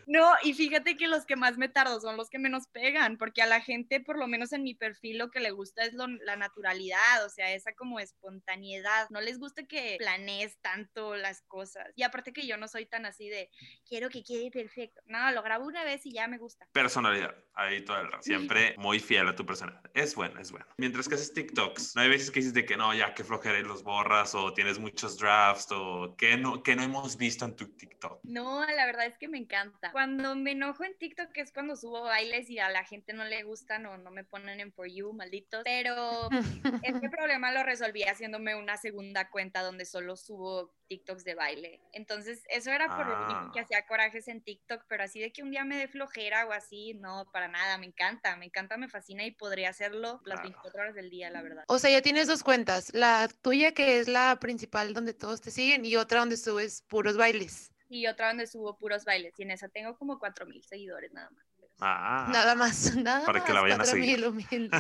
no, 0.07 0.33
y 0.43 0.55
fíjate 0.55 0.97
que 0.97 1.09
los 1.09 1.27
que 1.27 1.37
más 1.37 1.59
me 1.59 1.69
tardo 1.69 2.01
son 2.01 2.17
los 2.17 2.31
que 2.31 2.39
menos 2.39 2.69
pegan, 2.69 3.19
porque 3.19 3.43
a 3.43 3.47
la 3.47 3.61
gente, 3.61 4.01
por 4.01 4.19
lo 4.19 4.27
menos 4.27 4.53
en 4.53 4.63
mi 4.63 4.75
perfil, 4.75 5.19
lo 5.19 5.31
que 5.31 5.41
le 5.41 5.51
gusta 5.51 5.85
es 5.85 5.95
la 5.95 6.37
naturalidad, 6.37 7.25
o 7.25 7.29
sea, 7.29 7.53
esa 7.53 7.75
como 7.75 8.01
espontaneidad. 8.01 9.09
No 9.11 9.21
les 9.21 9.39
gusta 9.39 9.65
que 9.65 9.97
planees 9.99 10.59
tanto 10.61 11.17
las 11.17 11.43
cosas. 11.43 11.87
Y 11.97 12.03
aparte 12.03 12.33
que 12.33 12.47
yo 12.47 12.57
no 12.57 12.69
soy 12.69 12.87
tan 12.87 13.07
así 13.07 13.29
de, 13.29 13.51
quiero 13.87 14.09
que 14.09 14.23
quede 14.23 14.51
perfecto. 14.51 15.01
No, 15.07 15.31
lo 15.33 15.43
grabo 15.43 15.67
una 15.67 15.85
vez 15.85 16.07
y 16.07 16.13
ya 16.13 16.29
me 16.29 16.39
gusta. 16.39 16.67
Pero 16.73 16.89
personalidad. 16.95 17.35
Ahí 17.57 17.85
todo 17.85 18.01
el 18.01 18.11
rato. 18.11 18.23
Siempre 18.23 18.75
muy 18.79 18.99
fiel 18.99 19.29
a 19.29 19.37
tu 19.37 19.47
personalidad. 19.47 19.89
Es 19.95 20.17
bueno, 20.17 20.41
es 20.41 20.51
bueno. 20.51 20.67
Mientras 20.77 21.09
que 21.09 21.15
haces 21.15 21.33
TikToks, 21.33 21.95
no 21.95 22.03
hay 22.03 22.09
veces 22.09 22.33
que 22.33 22.41
dices 22.41 22.53
de 22.53 22.65
que 22.65 22.77
no, 22.77 22.93
ya 22.93 23.15
que 23.15 23.23
flojera 23.23 23.59
y 23.61 23.63
los 23.63 23.85
borras 23.85 24.35
o 24.35 24.53
tienes 24.53 24.81
muchos 24.81 25.19
drafts 25.19 25.71
o 25.71 26.17
que 26.17 26.37
no, 26.37 26.65
que 26.65 26.75
no 26.75 26.83
hemos 26.83 27.17
visto 27.17 27.45
en 27.45 27.55
tu 27.55 27.69
TikTok. 27.69 28.19
No, 28.25 28.67
la 28.67 28.87
verdad 28.87 29.07
es 29.07 29.17
que 29.19 29.29
me 29.29 29.39
encanta. 29.39 29.93
Cuando 29.93 30.35
me 30.35 30.53
enojo 30.53 30.83
en 30.83 30.99
TikTok 30.99 31.31
es 31.37 31.53
cuando 31.53 31.77
subo 31.77 32.03
bailes 32.03 32.51
y 32.51 32.59
a 32.59 32.69
la 32.71 32.85
gente 32.85 33.13
no 33.13 33.25
le 33.25 33.45
gustan 33.45 33.87
o 33.87 33.99
no 33.99 34.11
me 34.11 34.25
ponen 34.25 34.59
en 34.59 34.73
For 34.73 34.89
You, 34.89 35.13
malditos. 35.13 35.63
Pero 35.65 36.29
este 36.83 37.09
problema 37.09 37.53
lo 37.53 37.63
resolví 37.63 38.03
haciéndome 38.03 38.57
una 38.57 38.77
segunda 38.79 39.31
cuenta 39.31 39.63
donde 39.63 39.85
solo 39.85 40.17
subo 40.17 40.75
TikToks 40.87 41.25
de 41.25 41.35
baile. 41.35 41.81
Entonces, 41.93 42.43
eso 42.49 42.71
era 42.71 42.87
por 42.87 43.07
ah. 43.09 43.51
que 43.53 43.61
hacía 43.61 43.87
corajes 43.87 44.29
en 44.29 44.43
TikTok, 44.43 44.85
pero 44.89 45.05
así 45.05 45.21
de 45.21 45.33
que 45.33 45.43
un 45.43 45.51
día 45.51 45.65
me 45.65 45.77
dé 45.77 45.89
flojera 45.89 46.47
o 46.47 46.53
así, 46.53 46.95
no, 46.95 47.29
para 47.33 47.49
nada, 47.49 47.79
me 47.79 47.87
encanta, 47.87 48.37
me 48.37 48.47
encanta, 48.47 48.77
me 48.77 48.89
fascina 48.89 49.25
y 49.25 49.31
podría 49.31 49.71
hacerlo 49.71 50.21
las 50.25 50.43
24 50.43 50.81
horas 50.81 50.95
del 50.95 51.11
día, 51.11 51.31
la 51.31 51.43
verdad. 51.43 51.65
O 51.69 51.79
sea, 51.79 51.91
ya 51.91 52.03
tienes 52.03 52.27
dos 52.27 52.43
cuentas, 52.43 52.93
la 52.95 53.29
tuya 53.43 53.73
que 53.73 53.99
es 53.99 54.09
la 54.09 54.39
principal 54.41 54.95
donde 54.95 55.15
todos 55.15 55.41
te 55.41 55.51
siguen 55.51 55.85
y 55.85 55.97
otra 55.97 56.21
donde 56.21 56.37
subes 56.37 56.83
puros 56.83 57.17
bailes. 57.17 57.73
Y 57.89 58.07
otra 58.07 58.29
donde 58.29 58.47
subo 58.47 58.77
puros 58.77 59.05
bailes 59.05 59.35
y 59.39 59.43
en 59.43 59.51
esa 59.51 59.69
tengo 59.69 59.97
como 59.97 60.19
4.000 60.19 60.63
seguidores 60.63 61.13
nada 61.13 61.31
más. 61.31 61.54
Ah, 61.81 62.29
nada 62.33 62.55
más, 62.55 62.95
nada 62.97 63.27
Para 63.27 63.45
que 63.45 63.53
la 63.53 63.61
vayan 63.61 63.81
a 63.81 63.85
seguir. 63.85 64.21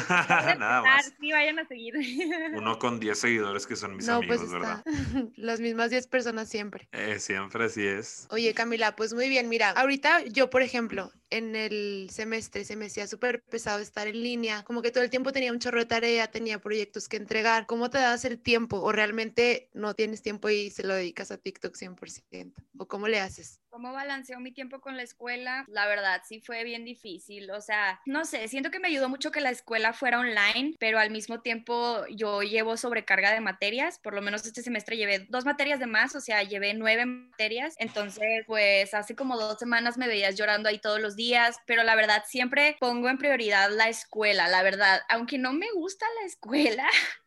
nada 0.58 0.82
más. 0.82 1.12
Sí, 1.20 1.32
vayan 1.32 1.58
a 1.58 1.66
seguir. 1.66 1.94
Uno 2.54 2.78
con 2.78 3.00
10 3.00 3.18
seguidores 3.18 3.66
que 3.66 3.76
son 3.76 3.96
mis 3.96 4.06
pues 4.06 4.16
amigos, 4.16 4.52
¿verdad? 4.52 4.82
Las 5.36 5.60
mismas 5.60 5.90
10 5.90 6.06
personas 6.06 6.48
siempre. 6.48 6.88
Eh, 6.92 7.18
siempre 7.18 7.64
así 7.64 7.84
es. 7.86 8.26
Oye, 8.30 8.54
Camila, 8.54 8.94
pues 8.96 9.12
muy 9.12 9.28
bien. 9.28 9.48
Mira, 9.48 9.70
ahorita 9.70 10.24
yo, 10.24 10.50
por 10.50 10.62
ejemplo, 10.62 11.12
en 11.30 11.56
el 11.56 12.08
semestre 12.10 12.64
se 12.64 12.76
me 12.76 12.86
hacía 12.86 13.06
súper 13.06 13.42
pesado 13.42 13.80
estar 13.80 14.06
en 14.06 14.22
línea, 14.22 14.62
como 14.62 14.80
que 14.80 14.92
todo 14.92 15.02
el 15.02 15.10
tiempo 15.10 15.32
tenía 15.32 15.52
un 15.52 15.58
chorro 15.58 15.80
de 15.80 15.86
tarea, 15.86 16.30
tenía 16.30 16.60
proyectos 16.60 17.08
que 17.08 17.16
entregar. 17.16 17.66
¿Cómo 17.66 17.90
te 17.90 17.98
das 17.98 18.24
el 18.24 18.40
tiempo? 18.40 18.80
¿O 18.80 18.92
realmente 18.92 19.68
no 19.74 19.94
tienes 19.94 20.22
tiempo 20.22 20.48
y 20.48 20.70
se 20.70 20.84
lo 20.84 20.94
dedicas 20.94 21.32
a 21.32 21.38
TikTok 21.38 21.74
100%? 21.74 22.54
¿O 22.78 22.86
cómo 22.86 23.08
le 23.08 23.20
haces? 23.20 23.60
¿Cómo 23.74 23.92
balanceo 23.92 24.38
mi 24.38 24.52
tiempo 24.52 24.80
con 24.80 24.96
la 24.96 25.02
escuela? 25.02 25.64
La 25.66 25.88
verdad, 25.88 26.22
sí 26.24 26.38
fue 26.38 26.62
bien 26.62 26.84
difícil. 26.84 27.50
O 27.50 27.60
sea, 27.60 28.00
no 28.06 28.24
sé, 28.24 28.46
siento 28.46 28.70
que 28.70 28.78
me 28.78 28.86
ayudó 28.86 29.08
mucho 29.08 29.32
que 29.32 29.40
la 29.40 29.50
escuela 29.50 29.92
fuera 29.92 30.20
online, 30.20 30.76
pero 30.78 31.00
al 31.00 31.10
mismo 31.10 31.40
tiempo 31.40 32.06
yo 32.06 32.42
llevo 32.42 32.76
sobrecarga 32.76 33.32
de 33.32 33.40
materias. 33.40 33.98
Por 33.98 34.14
lo 34.14 34.22
menos 34.22 34.46
este 34.46 34.62
semestre 34.62 34.96
llevé 34.96 35.26
dos 35.28 35.44
materias 35.44 35.80
de 35.80 35.86
más, 35.86 36.14
o 36.14 36.20
sea, 36.20 36.44
llevé 36.44 36.72
nueve 36.74 37.04
materias. 37.04 37.74
Entonces, 37.78 38.44
pues 38.46 38.94
hace 38.94 39.16
como 39.16 39.36
dos 39.36 39.58
semanas 39.58 39.98
me 39.98 40.06
veías 40.06 40.36
llorando 40.36 40.68
ahí 40.68 40.78
todos 40.78 41.00
los 41.00 41.16
días, 41.16 41.56
pero 41.66 41.82
la 41.82 41.96
verdad 41.96 42.22
siempre 42.28 42.76
pongo 42.78 43.08
en 43.08 43.18
prioridad 43.18 43.70
la 43.72 43.88
escuela, 43.88 44.46
la 44.46 44.62
verdad. 44.62 45.00
Aunque 45.08 45.36
no 45.36 45.52
me 45.52 45.66
gusta 45.72 46.06
la 46.20 46.26
escuela, 46.28 46.88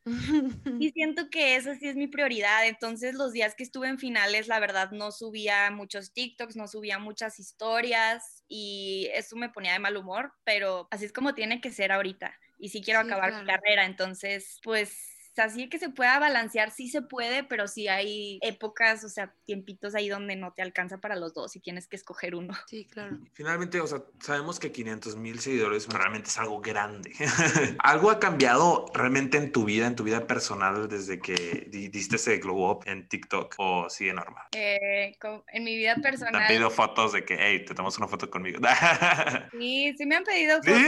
y 0.78 0.92
siento 0.92 1.30
que 1.30 1.56
esa 1.56 1.76
sí 1.76 1.88
es 1.88 1.96
mi 1.96 2.08
prioridad. 2.08 2.68
Entonces, 2.68 3.16
los 3.16 3.34
días 3.34 3.56
que 3.56 3.64
estuve 3.64 3.88
en 3.90 4.00
finales, 4.00 4.48
la 4.48 4.60
verdad, 4.60 4.92
no 4.92 5.12
subía 5.12 5.70
muchos 5.72 6.14
TikToks, 6.14 6.56
no 6.56 6.68
subía 6.68 7.00
muchas 7.00 7.40
historias 7.40 8.44
y 8.48 9.10
eso 9.14 9.36
me 9.36 9.50
ponía 9.50 9.74
de 9.74 9.80
mal 9.80 9.98
humor, 9.98 10.34
pero 10.44 10.88
así 10.92 11.06
es 11.06 11.14
como 11.14 11.34
tiene 11.34 11.62
que 11.62 11.72
ser 11.72 11.92
ahorita. 11.92 12.36
Y 12.60 12.70
sí 12.70 12.82
quiero 12.82 13.00
acabar 13.00 13.34
mi 13.34 13.44
carrera, 13.44 13.86
entonces, 13.86 14.60
pues 14.64 15.17
así 15.40 15.70
que 15.70 15.80
se 15.80 15.90
pueda 15.90 16.20
balancear, 16.20 16.72
sí 16.72 16.90
se 16.90 17.02
puede, 17.02 17.44
pero 17.44 17.68
sí 17.68 17.88
hay 17.88 18.40
épocas, 18.42 19.04
o 19.04 19.10
sea, 19.10 19.34
tiempitos 19.46 19.96
ahí 19.96 20.10
donde 20.10 20.36
no 20.36 20.54
te 20.54 20.62
alcanza 20.62 21.00
para 21.00 21.16
los 21.16 21.34
dos 21.34 21.56
y 21.56 21.60
tienes 21.60 21.88
que 21.88 21.96
escoger 21.96 22.36
uno. 22.36 22.54
Sí, 22.68 22.86
claro. 22.86 23.18
Finalmente, 23.34 23.80
o 23.80 23.88
sea, 23.88 24.04
sabemos 24.20 24.60
que 24.60 24.72
500 24.72 25.16
mil 25.16 25.40
seguidores 25.40 25.88
realmente 25.88 26.30
es 26.30 26.38
algo 26.38 26.62
grande. 26.62 27.14
¿Algo 27.80 28.12
ha 28.12 28.20
cambiado 28.20 28.86
realmente 28.94 29.38
en 29.38 29.52
tu 29.52 29.66
vida, 29.66 29.88
en 29.88 29.96
tu 29.96 30.04
vida 30.04 30.28
personal, 30.28 30.88
desde 30.88 31.20
que 31.20 31.68
diste 31.70 32.16
ese 32.18 32.38
glow 32.38 32.72
up 32.72 32.84
en 32.86 33.08
TikTok 33.08 33.56
o 33.58 33.90
sigue 33.90 34.14
normal? 34.14 34.46
Eh, 34.54 35.16
en 35.54 35.64
mi 35.64 35.78
vida 35.78 35.96
personal. 35.96 36.34
Te 36.34 36.38
han 36.38 36.48
pedido 36.48 36.70
fotos 36.70 37.14
de 37.14 37.26
que, 37.26 37.38
hey, 37.40 37.66
te 37.66 37.74
tomas 37.74 37.98
una 37.98 38.08
foto 38.08 38.30
conmigo. 38.30 38.60
sí, 39.52 39.94
sí 39.98 40.06
me 40.06 40.16
han 40.16 40.24
pedido 40.24 40.58
fotos. 40.64 40.82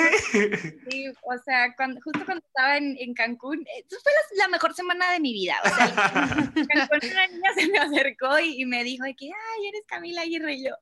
¿Sí? 0.89 1.08
o 1.24 1.38
sea, 1.44 1.74
cuando, 1.75 2.00
justo 2.01 2.25
cuando 2.25 2.44
estaba 2.46 2.77
en, 2.77 2.96
en 3.00 3.13
Cancún, 3.13 3.65
eso 3.77 3.98
fue 4.01 4.12
la, 4.38 4.38
mejor 4.48 4.74
semana 4.74 5.12
de 5.12 5.19
mi 5.19 5.34
vida. 5.34 5.55
O 5.63 5.69
sea, 5.69 6.51
una 6.55 7.27
niña 7.27 7.53
se 7.55 7.67
me 7.67 7.79
acercó 7.79 8.39
y, 8.39 8.62
y 8.62 8.65
me 8.65 8.84
dijo 8.84 9.03
que, 9.17 9.27
ay, 9.27 9.67
eres 9.67 9.84
Camila 9.88 10.22
Aguirre 10.22 10.53
y 10.53 10.65
yo. 10.65 10.75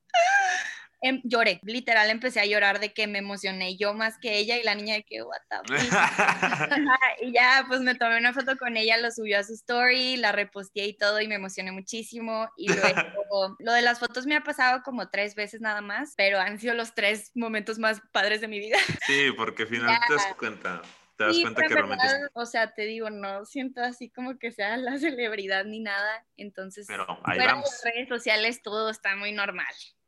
Em, 1.02 1.22
lloré, 1.24 1.60
literal 1.62 2.10
empecé 2.10 2.40
a 2.40 2.46
llorar 2.46 2.80
de 2.80 2.92
que 2.92 3.06
me 3.06 3.20
emocioné 3.20 3.78
yo 3.78 3.94
más 3.94 4.18
que 4.18 4.40
ella 4.40 4.58
y 4.58 4.64
la 4.64 4.74
niña 4.74 4.96
de 4.96 5.04
que, 5.04 5.22
what 5.22 5.38
the 5.48 5.76
Y 7.22 7.32
ya, 7.32 7.66
pues 7.68 7.82
me 7.82 7.94
tomé 7.94 8.18
una 8.18 8.34
foto 8.34 8.58
con 8.58 8.78
ella, 8.78 8.98
lo 8.98 9.12
subió 9.12 9.40
a 9.40 9.44
su 9.44 9.54
story, 9.54 10.18
la 10.18 10.32
reposteé 10.32 10.88
y 10.88 10.98
todo 10.98 11.22
y 11.22 11.28
me 11.28 11.36
emocioné 11.36 11.72
muchísimo. 11.72 12.50
Y 12.58 12.70
luego, 12.70 13.56
lo 13.60 13.74
de 13.74 13.84
las 13.84 14.00
fotos 14.00 14.26
me 14.26 14.36
ha 14.36 14.42
pasado 14.42 14.82
como 14.82 15.10
tres 15.10 15.36
veces 15.36 15.62
nada 15.62 15.82
más, 15.82 16.14
pero 16.18 16.40
han 16.40 16.60
sido 16.60 16.74
los 16.74 16.96
tres 16.96 17.32
momentos 17.36 17.78
más 17.78 18.02
padres 18.12 18.42
de 18.42 18.48
mi 18.48 18.60
vida. 18.60 18.78
Sí, 19.06 19.32
porque 19.38 19.68
finalmente 19.68 20.06
te 20.08 20.14
das 20.16 20.36
cuenta 20.36 20.82
te 21.18 21.26
das 21.26 21.38
cuenta 21.42 21.64
que 21.64 21.74
realmente... 21.74 22.06
O 22.34 22.46
sea, 22.46 22.74
te 22.74 22.84
digo, 22.84 23.10
no 23.10 23.44
siento 23.46 23.82
así 23.82 24.10
como 24.10 24.38
que 24.38 24.52
sea 24.52 24.78
la 24.78 24.98
celebridad 25.00 25.66
ni 25.66 25.82
nada, 25.82 26.26
entonces... 26.38 26.86
Pero 26.88 27.06
ahí 27.24 27.38
fuera 27.38 27.56
vamos. 27.56 27.70
las 27.70 27.84
redes 27.84 28.08
sociales 28.08 28.62
todo 28.62 28.90
está 28.90 29.16
muy 29.16 29.34
normal 29.34 29.66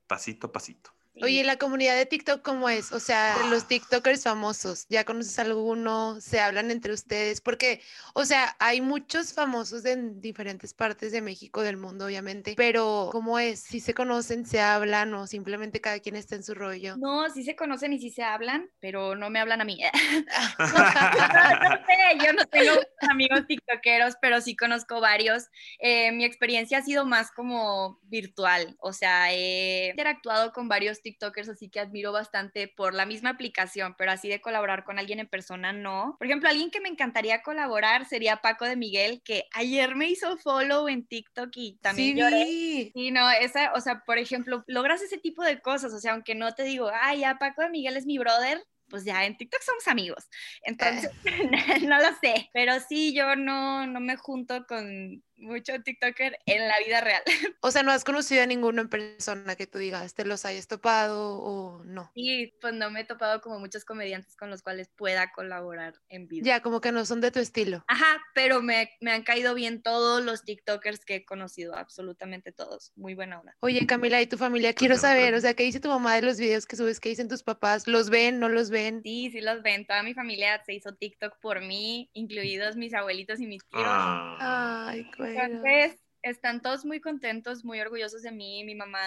pasito 0.10 0.48
a 0.48 0.51
pasito. 0.51 0.92
Oye, 1.22 1.44
¿la 1.44 1.58
comunidad 1.58 1.98
de 1.98 2.06
TikTok 2.06 2.42
cómo 2.42 2.70
es? 2.70 2.94
O 2.94 3.00
sea, 3.00 3.36
los 3.50 3.68
TikTokers 3.68 4.24
famosos, 4.24 4.86
¿ya 4.90 5.04
conoces 5.04 5.38
alguno? 5.40 6.22
¿Se 6.22 6.40
hablan 6.40 6.72
entre 6.72 6.94
ustedes? 6.94 7.42
Porque, 7.42 7.82
o 8.14 8.24
sea, 8.24 8.56
hay 8.60 8.80
muchos 8.80 9.34
famosos 9.34 9.84
en 9.86 10.22
diferentes 10.22 10.74
partes 10.74 11.12
de 11.12 11.22
México, 11.22 11.62
del 11.62 11.76
mundo, 11.76 12.06
obviamente, 12.06 12.54
pero 12.56 13.10
¿cómo 13.12 13.38
es? 13.38 13.60
¿Si 13.60 13.82
se 13.82 13.94
conocen, 13.94 14.46
se 14.46 14.62
hablan 14.62 15.14
o 15.14 15.28
simplemente 15.28 15.82
cada 15.82 16.00
quien 16.00 16.16
está 16.16 16.36
en 16.36 16.44
su 16.44 16.54
rollo? 16.54 16.96
No, 16.98 17.30
sí 17.30 17.44
se 17.44 17.56
conocen 17.56 17.92
y 17.92 18.00
sí 18.00 18.12
se 18.12 18.24
hablan, 18.24 18.70
pero 18.80 19.16
no 19.16 19.30
me 19.30 19.40
hablan 19.40 19.60
a 19.60 19.66
mí. 19.66 19.80
no, 20.60 20.68
sé, 21.86 22.26
yo 22.26 22.34
no 22.34 22.46
tengo 22.46 22.80
amigos 23.10 23.46
TikTokeros, 23.46 24.16
pero 24.22 24.40
sí 24.40 24.56
conozco 24.56 25.02
varios. 25.02 25.50
Eh, 25.80 26.14
mi 26.14 26.24
experiencia 26.24 26.78
ha 26.78 26.82
sido 26.82 27.06
más 27.06 27.32
como 27.32 28.00
virtual, 28.04 28.78
o 28.80 28.94
sea, 28.94 29.34
he 29.34 29.90
interactuado 29.90 30.54
con 30.54 30.70
varios 30.70 31.02
TikTokers, 31.10 31.50
así 31.50 31.70
que 31.70 31.80
admiro 31.80 32.12
bastante 32.12 32.68
por 32.68 32.94
la 32.94 33.06
misma 33.06 33.32
aplicación, 33.32 33.96
pero 33.98 34.12
así 34.12 34.30
de 34.30 34.42
colaborar 34.42 34.84
con 34.84 35.00
alguien 35.00 35.20
en 35.20 35.28
persona, 35.28 35.74
no. 35.74 36.16
Por 36.18 36.28
ejemplo, 36.28 36.50
alguien 36.50 36.72
que 36.72 36.82
me 36.82 36.89
encantaría 36.89 37.42
colaborar 37.42 38.06
sería 38.06 38.38
Paco 38.38 38.66
de 38.66 38.75
Miguel, 38.75 39.22
que 39.24 39.46
ayer 39.54 39.96
me 39.96 40.10
hizo 40.10 40.38
follow 40.38 40.88
en 40.88 41.06
TikTok 41.06 41.50
y 41.56 41.78
también 41.82 42.16
sí, 42.16 42.22
lloré. 42.22 42.46
Sí, 42.94 43.12
no, 43.12 43.30
esa, 43.32 43.74
o 43.74 43.82
sea, 43.82 44.04
por 44.06 44.18
ejemplo, 44.18 44.63
logras 44.68 45.01
ese 45.01 45.18
tipo 45.18 45.44
de 45.44 45.62
cosas, 45.62 45.94
o 45.94 46.00
sea, 46.00 46.13
aunque 46.13 46.36
no 46.36 46.54
te 46.54 46.63
digo, 46.63 46.92
ay, 46.94 47.22
ya 47.22 47.38
Paco 47.39 47.62
de 47.62 47.70
Miguel 47.70 47.98
es 47.98 48.06
mi 48.06 48.18
brother, 48.18 48.63
pues 48.89 49.06
ya 49.06 49.25
en 49.25 49.38
TikTok 49.38 49.62
somos 49.62 49.88
amigos. 49.88 50.28
Entonces, 50.63 51.12
no 51.88 51.98
lo 51.98 52.16
sé, 52.22 52.50
pero 52.54 52.74
sí, 52.88 53.13
yo 53.13 53.36
no, 53.36 53.88
no 53.88 54.00
me 54.00 54.18
junto 54.18 54.66
con 54.66 55.24
mucho 55.39 55.74
TikToker 55.81 56.38
en 56.46 56.67
la 56.67 56.75
vida 56.86 57.01
real. 57.01 57.24
O 57.62 57.72
sea, 57.72 57.84
no 57.84 57.91
has 57.91 58.03
conocido 58.03 58.41
a 58.41 58.46
ninguno 58.46 58.81
en 58.81 58.89
persona 58.89 59.55
que 59.55 59.67
tú 59.67 59.79
digas, 59.79 60.13
te 60.13 60.24
los 60.24 60.46
hayas 60.46 60.67
topado 60.67 61.39
o 61.39 61.84
no. 61.84 62.10
Sí, 62.15 62.53
pues 62.62 62.74
no 62.74 62.89
me 62.89 63.01
he 63.01 63.03
topado 63.03 63.41
como 63.41 63.60
muchos 63.60 63.84
comediantes 63.84 64.36
con 64.38 64.50
los 64.50 64.62
cuales 64.62 64.89
pueda 64.96 65.31
colaborar 65.34 65.96
en 66.08 66.27
video. 66.27 66.46
Ya, 66.46 66.62
como 66.62 66.79
que 66.79 66.91
no 66.91 67.05
son 67.05 67.19
de 67.19 67.31
tu 67.31 67.39
estilo. 67.39 67.84
Ajá, 67.88 68.24
pero 68.34 68.62
me, 68.62 68.91
me 69.01 69.12
han 69.12 69.24
caído 69.24 69.53
bien 69.55 69.81
todos 69.81 70.24
los 70.24 70.43
TikTokers 70.46 71.03
que 71.03 71.15
he 71.15 71.25
conocido, 71.25 71.75
absolutamente 71.75 72.51
todos. 72.51 72.93
Muy 72.96 73.13
buena 73.13 73.39
onda. 73.39 73.55
Oye, 73.60 73.86
Camila, 73.86 74.22
¿y 74.22 74.27
tu 74.27 74.38
familia? 74.38 74.74
Quiero 74.74 74.96
saber, 74.96 75.34
o 75.34 75.41
sea, 75.41 75.53
¿qué 75.53 75.63
dice 75.63 75.79
tu 75.79 75.89
mamá 75.89 76.15
de 76.15 76.22
los 76.22 76.39
videos 76.39 76.65
que 76.65 76.77
subes? 76.77 77.00
¿Qué 77.00 77.10
dicen 77.10 77.27
tus 77.27 77.43
papás? 77.43 77.88
¿Los 77.88 78.10
ven? 78.10 78.39
¿No 78.39 78.48
los 78.48 78.69
ven? 78.69 79.01
Sí, 79.03 79.29
sí 79.31 79.41
los 79.41 79.62
ven. 79.63 79.86
Toda 79.86 80.01
mi 80.03 80.13
familia 80.13 80.63
se 80.65 80.74
hizo 80.74 80.93
TikTok 80.96 81.39
por 81.41 81.62
mí, 81.62 82.10
incluidos 82.13 82.77
mis 82.77 82.93
abuelitos 82.93 83.39
y 83.39 83.48
mis 83.48 83.65
tíos. 83.67 83.84
Ah. 83.86 84.88
Ay, 84.89 85.05
entonces, 85.30 86.00
están 86.22 86.62
todos 86.62 86.86
muy 86.86 87.00
contentos, 87.00 87.64
muy 87.64 87.80
orgullosos 87.80 88.22
de 88.24 88.32
mí. 88.32 88.64
Mi 88.64 88.76
mamá 88.76 89.00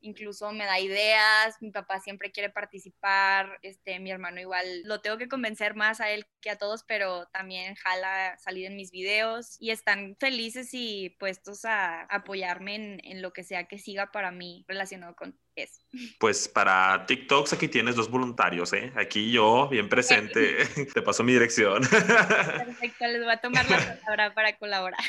incluso 0.00 0.52
me 0.52 0.64
da 0.64 0.78
ideas, 0.78 1.56
mi 1.60 1.70
papá 1.70 2.00
siempre 2.00 2.30
quiere 2.30 2.50
participar, 2.50 3.58
este, 3.62 3.98
mi 3.98 4.10
hermano 4.10 4.40
igual 4.40 4.82
lo 4.84 5.00
tengo 5.00 5.18
que 5.18 5.28
convencer 5.28 5.74
más 5.74 6.00
a 6.00 6.10
él 6.10 6.26
que 6.40 6.50
a 6.50 6.58
todos, 6.58 6.84
pero 6.84 7.26
también 7.26 7.74
jala 7.74 8.36
salir 8.38 8.66
en 8.66 8.76
mis 8.76 8.90
videos 8.90 9.56
y 9.60 9.70
están 9.70 10.16
felices 10.20 10.70
y 10.72 11.10
puestos 11.18 11.64
a 11.64 12.02
apoyarme 12.02 12.76
en, 12.76 13.00
en 13.04 13.22
lo 13.22 13.32
que 13.32 13.44
sea 13.44 13.64
que 13.64 13.78
siga 13.78 14.10
para 14.12 14.30
mí 14.30 14.64
relacionado 14.68 15.14
con 15.16 15.38
Pues 16.18 16.48
para 16.48 17.04
TikToks 17.06 17.52
aquí 17.52 17.68
tienes 17.68 17.96
dos 17.96 18.10
voluntarios, 18.10 18.72
¿eh? 18.72 18.92
Aquí 18.96 19.32
yo, 19.32 19.68
bien 19.68 19.88
presente, 19.88 20.56
te 20.94 21.02
paso 21.02 21.24
mi 21.24 21.32
dirección. 21.32 21.82
Perfecto, 21.88 23.06
les 23.06 23.22
voy 23.22 23.32
a 23.32 23.40
tomar 23.40 23.68
la 23.68 23.98
palabra 24.00 24.34
para 24.34 24.56
colaborar. 24.56 25.00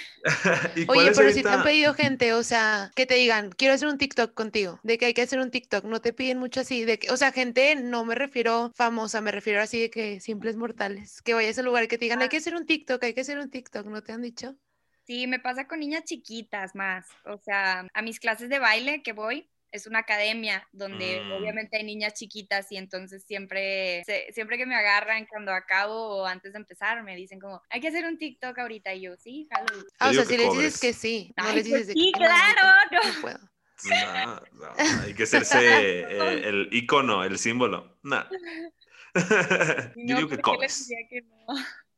Oye, 0.88 1.12
pero 1.15 1.31
si 1.31 1.43
te 1.43 1.50
han 1.50 1.63
pedido 1.63 1.93
gente, 1.93 2.33
o 2.33 2.43
sea, 2.43 2.91
que 2.95 3.05
te 3.05 3.15
digan, 3.15 3.51
quiero 3.51 3.75
hacer 3.75 3.88
un 3.88 3.98
TikTok 3.98 4.33
contigo, 4.33 4.79
de 4.83 4.98
que 4.98 5.05
hay 5.05 5.13
que 5.13 5.21
hacer 5.21 5.39
un 5.39 5.51
TikTok, 5.51 5.86
no 5.86 6.01
te 6.01 6.13
piden 6.13 6.39
mucho 6.39 6.62
así, 6.62 6.83
de 6.83 6.98
que, 6.98 7.12
o 7.12 7.17
sea, 7.17 7.31
gente, 7.31 7.75
no 7.75 8.03
me 8.03 8.15
refiero 8.15 8.71
famosa, 8.75 9.21
me 9.21 9.31
refiero 9.31 9.62
así 9.62 9.81
de 9.81 9.89
que 9.89 10.19
simples 10.19 10.57
mortales, 10.57 11.21
que 11.21 11.33
vayas 11.33 11.60
al 11.60 11.65
lugar 11.65 11.88
que 11.88 11.98
te 11.98 12.05
digan, 12.05 12.21
hay 12.21 12.29
que 12.29 12.38
hacer 12.38 12.55
un 12.55 12.65
TikTok, 12.65 13.03
hay 13.03 13.13
que 13.13 13.21
hacer 13.21 13.38
un 13.38 13.50
TikTok, 13.50 13.86
¿no 13.86 14.01
te 14.01 14.13
han 14.13 14.21
dicho? 14.21 14.55
Sí, 15.03 15.27
me 15.27 15.39
pasa 15.39 15.67
con 15.67 15.79
niñas 15.79 16.05
chiquitas 16.05 16.75
más, 16.75 17.05
o 17.25 17.38
sea, 17.38 17.88
a 17.93 18.01
mis 18.01 18.19
clases 18.19 18.50
de 18.50 18.60
baile 18.60 19.01
que 19.03 19.13
voy, 19.13 19.50
es 19.72 19.88
una 19.88 20.00
academia 20.00 20.68
donde 20.72 21.22
Mm. 21.22 21.32
obviamente 21.34 21.78
hay 21.78 21.84
niñas 21.84 22.13
chiquitas 22.13 22.72
y 22.72 22.78
entonces 22.78 23.24
siempre, 23.25 24.04
se- 24.06 24.32
siempre 24.34 24.58
que 24.58 24.66
me 24.66 24.75
agarran 24.75 25.25
cuando 25.25 25.51
acabo 25.54 26.22
o 26.22 26.25
antes 26.25 26.54
de 26.54 26.60
empezar 26.60 27.04
me 27.04 27.16
dicen 27.16 27.40
como, 27.40 27.62
hay 27.70 27.80
que 27.82 27.88
hacer 27.88 28.06
un 28.06 28.18
TikTok 28.18 28.58
ahorita 28.60 28.94
y 28.94 29.01
yo, 29.01 29.16
sí, 29.18 29.48
jalo. 29.51 29.68
Ah, 30.00 30.10
o 30.10 30.13
sea, 30.13 30.25
si 30.25 30.38
les 30.38 30.51
dices 30.54 30.80
que 30.80 30.94
sí, 30.94 31.34
no 31.38 31.44
Ay, 31.46 31.56
les 31.56 31.63
pues 31.63 31.66
dices 31.66 31.88
de 31.88 31.94
sí, 31.94 32.12
que 32.13 32.20
no, 32.20 32.25
claro, 32.25 32.62
no, 32.92 33.00
no. 33.00 33.13
no 33.13 33.22
puedo. 33.22 33.40
No, 33.84 34.36
no, 34.54 34.74
hay 35.04 35.13
que 35.16 35.24
hacerse 35.24 36.01
eh, 36.01 36.42
el 36.48 36.70
icono, 36.72 37.24
el 37.24 37.40
símbolo. 37.40 37.98
No. 38.04 38.24
Yo 39.96 40.16
digo 40.18 40.30
que 40.30 40.38
¿por 40.38 40.58
qué 40.58 40.62
les 40.62 40.88
cobres. 40.88 40.88
que 41.10 41.22
no? 41.22 41.46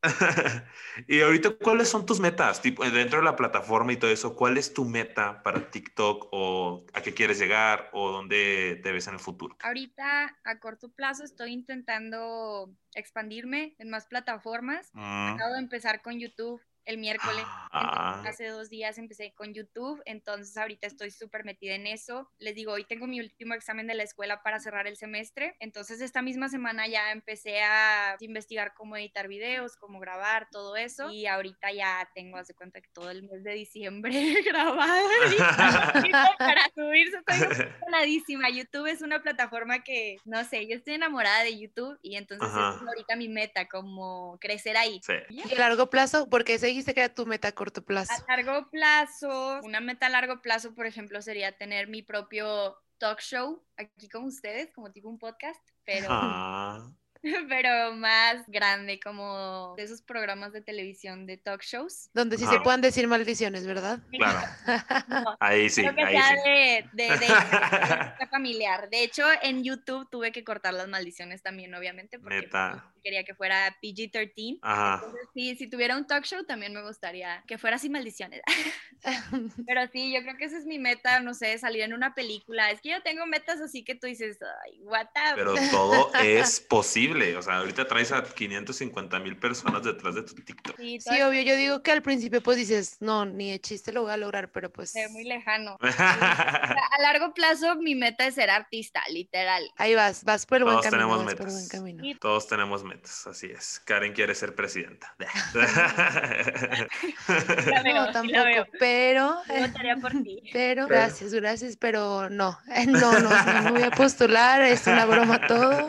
y 1.07 1.21
ahorita, 1.21 1.51
¿cuáles 1.51 1.89
son 1.89 2.05
tus 2.05 2.19
metas? 2.19 2.61
Tipo, 2.61 2.83
dentro 2.89 3.19
de 3.19 3.25
la 3.25 3.35
plataforma 3.35 3.93
y 3.93 3.97
todo 3.97 4.11
eso, 4.11 4.35
¿cuál 4.35 4.57
es 4.57 4.73
tu 4.73 4.85
meta 4.85 5.41
para 5.43 5.71
TikTok 5.71 6.27
o 6.31 6.85
a 6.93 7.01
qué 7.01 7.13
quieres 7.13 7.39
llegar 7.39 7.89
o 7.93 8.11
dónde 8.11 8.79
te 8.83 8.91
ves 8.91 9.07
en 9.07 9.13
el 9.13 9.19
futuro? 9.19 9.55
Ahorita 9.61 10.37
a 10.43 10.59
corto 10.59 10.89
plazo 10.91 11.23
estoy 11.23 11.53
intentando 11.53 12.69
expandirme 12.93 13.75
en 13.79 13.89
más 13.89 14.05
plataformas. 14.05 14.89
Mm. 14.93 15.35
Acabo 15.35 15.53
de 15.53 15.59
empezar 15.59 16.01
con 16.01 16.19
YouTube 16.19 16.61
el 16.85 16.97
miércoles. 16.97 17.45
Ah. 17.71 18.15
Entonces, 18.17 18.33
hace 18.33 18.47
dos 18.47 18.69
días 18.69 18.97
empecé 18.97 19.33
con 19.35 19.53
YouTube, 19.53 20.01
entonces 20.05 20.55
ahorita 20.57 20.87
estoy 20.87 21.11
súper 21.11 21.45
metida 21.45 21.75
en 21.75 21.87
eso. 21.87 22.29
Les 22.39 22.55
digo, 22.55 22.73
hoy 22.73 22.85
tengo 22.85 23.07
mi 23.07 23.19
último 23.19 23.53
examen 23.53 23.87
de 23.87 23.95
la 23.95 24.03
escuela 24.03 24.43
para 24.43 24.59
cerrar 24.59 24.87
el 24.87 24.97
semestre, 24.97 25.55
entonces 25.59 26.01
esta 26.01 26.21
misma 26.21 26.49
semana 26.49 26.87
ya 26.87 27.11
empecé 27.11 27.61
a 27.61 28.17
investigar 28.19 28.73
cómo 28.73 28.97
editar 28.97 29.27
videos, 29.27 29.75
cómo 29.77 29.99
grabar, 29.99 30.47
todo 30.51 30.75
eso. 30.75 31.09
Y 31.11 31.25
ahorita 31.25 31.71
ya 31.71 32.09
tengo, 32.13 32.37
hace 32.37 32.53
cuenta 32.53 32.81
que 32.81 32.89
todo 32.89 33.09
el 33.09 33.23
mes 33.23 33.43
de 33.43 33.53
diciembre 33.53 34.11
grabado 34.45 35.07
para 36.37 36.69
subirse. 36.75 37.17
Estoy 37.17 37.65
emocionadísima. 37.65 38.49
YouTube 38.49 38.87
es 38.87 39.01
una 39.01 39.21
plataforma 39.21 39.83
que, 39.83 40.17
no 40.25 40.43
sé, 40.43 40.67
yo 40.67 40.75
estoy 40.75 40.95
enamorada 40.95 41.43
de 41.43 41.57
YouTube 41.57 41.97
y 42.01 42.15
entonces 42.15 42.47
esa 42.49 42.75
es 42.75 42.87
ahorita 42.87 43.15
mi 43.15 43.29
meta, 43.29 43.67
como 43.67 44.37
crecer 44.39 44.77
ahí. 44.77 45.01
Sí. 45.03 45.13
Y 45.29 45.53
a 45.53 45.59
largo 45.59 45.89
plazo, 45.89 46.27
porque 46.29 46.55
ese 46.55 46.72
dijiste 46.73 46.93
que 46.93 47.01
era 47.01 47.13
tu 47.13 47.25
meta 47.25 47.47
a 47.47 47.51
corto 47.53 47.83
plazo. 47.85 48.11
A 48.27 48.35
largo 48.35 48.69
plazo, 48.69 49.61
una 49.63 49.79
meta 49.79 50.07
a 50.07 50.09
largo 50.09 50.41
plazo, 50.41 50.73
por 50.73 50.85
ejemplo, 50.85 51.21
sería 51.21 51.57
tener 51.57 51.87
mi 51.87 52.01
propio 52.01 52.77
talk 52.97 53.19
show 53.19 53.63
aquí 53.77 54.09
con 54.09 54.25
ustedes, 54.25 54.71
como 54.73 54.91
tipo 54.91 55.09
un 55.09 55.19
podcast, 55.19 55.61
pero 55.83 56.07
Ah. 56.09 56.91
pero 57.49 57.93
más 57.93 58.43
grande, 58.47 58.99
como 58.99 59.73
de 59.77 59.83
esos 59.83 60.01
programas 60.01 60.51
de 60.51 60.61
televisión 60.61 61.25
de 61.25 61.37
talk 61.37 61.61
shows. 61.63 62.09
Donde 62.13 62.37
sí 62.37 62.45
se 62.45 62.59
puedan 62.59 62.81
decir 62.81 63.07
maldiciones, 63.07 63.65
¿verdad? 63.65 63.99
Claro. 64.11 64.39
ahí 65.39 65.69
sí. 65.69 65.81
Creo 65.81 65.95
que 65.95 66.03
ahí 66.03 66.15
sea 66.15 66.29
sí. 66.29 66.49
de, 66.49 66.89
de, 66.91 67.09
de, 68.19 68.27
familiar. 68.27 68.89
De 68.89 69.03
hecho, 69.03 69.23
en 69.41 69.63
YouTube 69.63 70.09
tuve 70.09 70.31
que 70.31 70.43
cortar 70.43 70.73
las 70.73 70.89
maldiciones 70.89 71.41
también, 71.41 71.73
obviamente, 71.73 72.19
porque 72.19 72.41
Neta. 72.41 72.91
quería 73.01 73.23
que 73.23 73.35
fuera 73.35 73.73
PG-13. 73.81 74.59
Ajá. 74.61 74.95
Entonces, 74.95 75.29
sí, 75.33 75.55
si 75.55 75.67
tuviera 75.67 75.95
un 75.95 76.05
talk 76.05 76.25
show, 76.25 76.43
también 76.43 76.73
me 76.73 76.81
gustaría 76.81 77.41
que 77.47 77.57
fuera 77.57 77.77
sin 77.77 77.93
maldiciones. 77.93 78.41
Pero 79.65 79.81
sí, 79.93 80.13
yo 80.13 80.21
creo 80.23 80.35
que 80.35 80.45
esa 80.45 80.57
es 80.57 80.65
mi 80.65 80.77
meta, 80.77 81.21
no 81.21 81.33
sé, 81.33 81.57
salir 81.57 81.83
en 81.83 81.93
una 81.93 82.13
película. 82.13 82.69
Es 82.71 82.81
que 82.81 82.89
yo 82.89 83.01
tengo 83.01 83.25
metas 83.25 83.61
así 83.61 83.85
que 83.85 83.95
tú 83.95 84.07
dices, 84.07 84.39
ay, 84.65 84.79
what 84.81 85.07
the... 85.13 85.35
Pero 85.35 85.55
todo 85.71 86.11
es 86.15 86.59
posible. 86.59 87.12
O 87.13 87.41
sea, 87.41 87.57
ahorita 87.57 87.87
traes 87.87 88.11
a 88.11 88.23
550 88.23 89.19
mil 89.19 89.37
personas 89.37 89.83
detrás 89.83 90.15
de 90.15 90.23
tu 90.23 90.33
TikTok. 90.35 90.75
Sí, 90.77 90.99
Sí, 90.99 91.21
obvio, 91.21 91.41
yo 91.43 91.55
digo 91.55 91.83
que 91.83 91.91
al 91.91 92.01
principio 92.01 92.41
pues 92.41 92.57
dices, 92.57 92.97
no, 93.01 93.25
ni 93.25 93.51
de 93.51 93.59
chiste 93.61 93.91
lo 93.93 94.01
voy 94.03 94.11
a 94.11 94.17
lograr, 94.17 94.51
pero 94.51 94.71
pues 94.71 94.95
es 94.95 95.09
muy 95.11 95.23
lejano. 95.23 95.77
O 95.79 95.87
sea, 95.91 96.75
a 96.91 97.01
largo 97.01 97.33
plazo 97.33 97.75
mi 97.75 97.95
meta 97.95 98.25
es 98.25 98.35
ser 98.35 98.49
artista, 98.49 99.01
literal. 99.09 99.63
ahí 99.77 99.95
vas, 99.95 100.23
vas 100.23 100.45
por 100.45 100.57
el 100.57 100.63
buen 100.63 100.75
Todos 100.77 100.85
camino, 100.85 101.03
tenemos 101.07 101.25
vas 101.25 101.35
por 101.35 101.47
el 101.47 101.51
buen 101.53 101.63
metas. 101.63 101.79
camino. 101.79 102.17
Todos 102.19 102.47
tenemos 102.47 102.83
metas, 102.83 103.27
así 103.27 103.47
es. 103.47 103.81
Karen 103.85 104.13
quiere 104.13 104.33
ser 104.35 104.55
presidenta. 104.55 105.15
No, 107.93 108.11
tampoco, 108.11 108.67
pero, 108.79 109.35
Yo 109.47 109.67
votaría 109.67 109.95
por 109.97 110.11
ti. 110.11 110.41
pero, 110.53 110.87
Pero- 110.87 110.89
gracias, 111.01 111.33
gracias, 111.33 111.77
pero 111.77 112.29
no, 112.29 112.57
no, 112.87 113.19
no, 113.19 113.43
no 113.43 113.61
me 113.63 113.71
voy 113.71 113.83
a 113.83 113.91
postular, 113.91 114.61
es 114.61 114.87
una 114.87 115.05
broma 115.05 115.45
todo. 115.47 115.87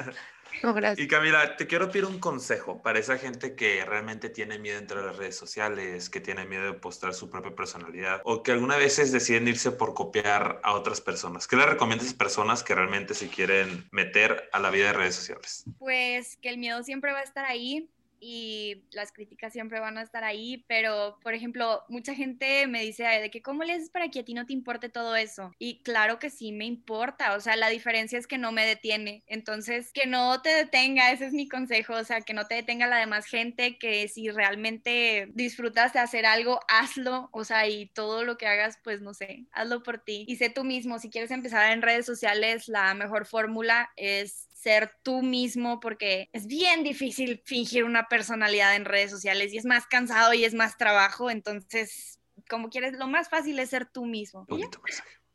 No, 0.75 0.75
Y. 0.97 1.09
Camila, 1.09 1.57
te 1.57 1.67
quiero 1.67 1.91
pedir 1.91 2.07
un 2.07 2.19
consejo 2.19 2.81
para 2.83 2.99
esa 2.99 3.19
gente 3.19 3.55
que 3.55 3.85
realmente 3.85 4.31
tiene 4.31 4.59
miedo 4.59 4.75
a 4.99 5.03
las 5.03 5.17
redes 5.17 5.37
sociales, 5.37 6.09
que 6.09 6.21
tiene 6.21 6.47
miedo 6.47 6.65
de 6.65 6.73
postar 6.73 7.15
su 7.15 7.29
propia 7.31 7.55
personalidad 7.55 8.21
o 8.25 8.43
que 8.43 8.53
algunas 8.53 8.79
veces 8.79 9.13
deciden 9.13 9.47
irse 9.47 9.71
por 9.71 9.95
copiar 9.95 10.61
a 10.63 10.73
otras 10.73 11.01
personas. 11.01 11.47
¿Qué 11.47 11.57
le 11.57 11.67
recomiendas 11.67 12.07
a 12.07 12.09
esas 12.09 12.19
personas 12.19 12.63
que 12.63 12.75
realmente 12.75 13.15
se 13.15 13.29
quieren 13.29 13.87
meter 13.91 14.49
a 14.53 14.59
la 14.59 14.71
vida 14.71 14.87
de 14.87 14.93
redes 14.95 15.15
sociales? 15.17 15.65
Pues 15.79 16.39
que 16.39 16.49
el 16.49 16.59
miedo 16.59 16.83
siempre 16.83 17.13
va 17.13 17.21
a 17.21 17.25
estar 17.25 17.45
ahí 17.45 17.91
y 18.25 18.87
las 18.93 19.13
críticas 19.13 19.53
siempre 19.53 19.81
van 19.81 19.99
a 19.99 20.03
estar 20.03 20.25
ahí, 20.25 20.65
pero 20.69 21.19
por 21.23 21.35
ejemplo, 21.35 21.83
mucha 21.89 22.15
gente 22.15 22.67
me 22.67 22.83
dice 22.83 23.07
"Ay, 23.07 23.21
de 23.23 23.31
que 23.31 23.43
cómo 23.43 23.65
le 23.65 23.75
haces 23.75 23.91
para 23.91 24.09
que 24.09 24.21
a 24.21 24.25
ti 24.25 24.35
no 24.35 24.47
te 24.47 24.53
importe 24.53 24.89
todo 24.89 25.17
eso. 25.17 25.53
Y 25.59 25.83
claro 25.83 26.19
que 26.19 26.31
sí 26.31 26.53
me 26.53 26.65
importa, 26.65 27.35
o 27.37 27.41
sea, 27.41 27.57
la 27.57 27.69
diferencia 27.69 28.19
es 28.19 28.27
que 28.27 28.39
no 28.39 28.53
me 28.53 28.67
detiene. 28.67 29.23
Entonces, 29.27 29.93
que 29.93 30.07
no 30.07 30.41
te 30.43 30.51
detenga, 30.51 31.13
ese 31.13 31.27
es 31.27 31.33
mi 31.33 31.49
consejo, 31.49 31.95
o 31.95 32.05
sea, 32.05 32.23
que 32.23 32.35
no 32.35 32.47
te 32.47 32.55
detenga 32.57 32.87
la 32.87 32.97
demás 32.99 33.27
gente, 33.27 33.79
que 33.79 34.09
si 34.09 34.31
realmente 34.31 35.29
disfrutas 35.35 35.93
de 35.93 35.99
hacer 36.01 36.27
algo, 36.27 36.61
hazlo, 36.69 37.29
o 37.33 37.45
sea, 37.45 37.69
y 37.69 37.87
todo 37.87 38.25
lo 38.25 38.37
que 38.39 38.47
hagas, 38.47 38.79
pues 38.83 39.01
no 39.03 39.15
sé, 39.15 39.47
hazlo 39.53 39.83
por 39.83 39.99
ti 39.99 40.25
y 40.29 40.37
sé 40.37 40.51
tú 40.51 40.65
mismo. 40.65 40.99
Si 40.99 41.11
quieres 41.11 41.31
empezar 41.31 41.73
en 41.73 41.83
redes 41.83 42.07
sociales, 42.07 42.69
la 42.69 42.95
mejor 42.95 43.27
fórmula 43.27 43.91
es 43.97 44.49
ser 44.65 44.91
tú 45.03 45.23
mismo 45.23 45.79
porque 45.79 46.29
es 46.33 46.47
bien 46.47 46.83
difícil 46.83 47.43
fingir 47.45 47.85
una 47.85 48.09
personalidad 48.09 48.75
en 48.75 48.87
redes 48.87 49.11
sociales 49.11 49.53
y 49.53 49.59
es 49.59 49.67
más 49.67 49.87
cansado 49.87 50.33
y 50.35 50.45
es 50.45 50.55
más 50.55 50.77
trabajo, 50.77 51.31
entonces 51.31 52.19
como 52.49 52.69
quieres, 52.69 52.95
lo 52.95 53.07
más 53.07 53.29
fácil 53.29 53.59
es 53.59 53.71
ser 53.71 53.87
tú 53.87 54.07
mismo. 54.07 54.47
Mensaje. 54.49 54.71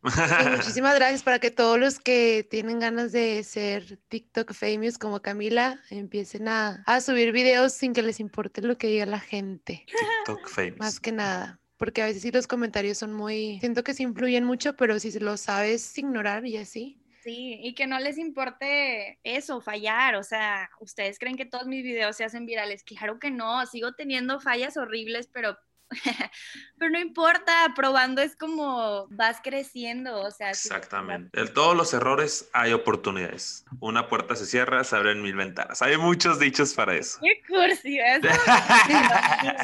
Pues 0.01 0.13
muchísimas 0.57 0.95
gracias 0.95 1.23
para 1.23 1.39
que 1.39 1.51
todos 1.51 1.77
los 1.77 1.99
que 1.99 2.47
tienen 2.49 2.79
ganas 2.79 3.11
de 3.11 3.43
ser 3.43 3.99
TikTok 4.07 4.53
famous 4.53 4.97
como 4.97 5.21
Camila 5.21 5.81
empiecen 5.89 6.47
a, 6.47 6.83
a 6.85 7.01
subir 7.01 7.31
videos 7.31 7.73
sin 7.73 7.93
que 7.93 8.01
les 8.01 8.19
importe 8.19 8.61
lo 8.61 8.77
que 8.77 8.87
diga 8.87 9.05
la 9.05 9.19
gente, 9.19 9.85
TikTok 9.87 10.47
famous. 10.47 10.79
más 10.79 10.99
que 10.99 11.11
nada. 11.11 11.59
Porque 11.77 12.01
a 12.01 12.05
veces 12.05 12.21
sí 12.21 12.31
los 12.31 12.47
comentarios 12.47 12.97
son 12.97 13.13
muy, 13.13 13.59
siento 13.59 13.83
que 13.85 13.93
sí 13.93 14.03
influyen 14.03 14.43
mucho, 14.43 14.75
pero 14.75 14.99
si 14.99 15.17
lo 15.19 15.37
sabes 15.37 15.97
ignorar 15.97 16.45
y 16.45 16.57
así. 16.57 16.98
Sí, 17.21 17.59
y 17.61 17.75
que 17.75 17.85
no 17.85 17.99
les 17.99 18.17
importe 18.17 19.19
eso, 19.23 19.59
fallar, 19.59 20.15
o 20.15 20.23
sea, 20.23 20.69
ustedes 20.79 21.19
creen 21.19 21.35
que 21.35 21.45
todos 21.45 21.67
mis 21.67 21.83
videos 21.83 22.15
se 22.15 22.23
hacen 22.23 22.45
virales, 22.45 22.83
claro 22.85 23.19
que 23.19 23.29
no, 23.29 23.65
sigo 23.65 23.91
teniendo 23.93 24.39
fallas 24.39 24.77
horribles, 24.77 25.27
pero 25.27 25.57
pero 26.77 26.91
no 26.91 26.99
importa, 26.99 27.73
probando 27.75 28.21
es 28.21 28.35
como 28.35 29.07
vas 29.09 29.37
creciendo, 29.43 30.21
o 30.21 30.31
sea, 30.31 30.49
Exactamente. 30.49 31.39
De 31.39 31.47
todos 31.47 31.75
los 31.75 31.93
errores 31.93 32.49
hay 32.53 32.73
oportunidades. 32.73 33.65
Una 33.79 34.07
puerta 34.07 34.35
se 34.35 34.45
cierra, 34.45 34.83
se 34.83 34.95
abren 34.95 35.21
mil 35.21 35.35
ventanas. 35.35 35.81
Hay 35.81 35.97
muchos 35.97 36.39
dichos 36.39 36.73
para 36.73 36.95
eso. 36.95 37.19
Qué 37.21 37.41
cursi, 37.47 37.97
¿ves? 37.99 38.21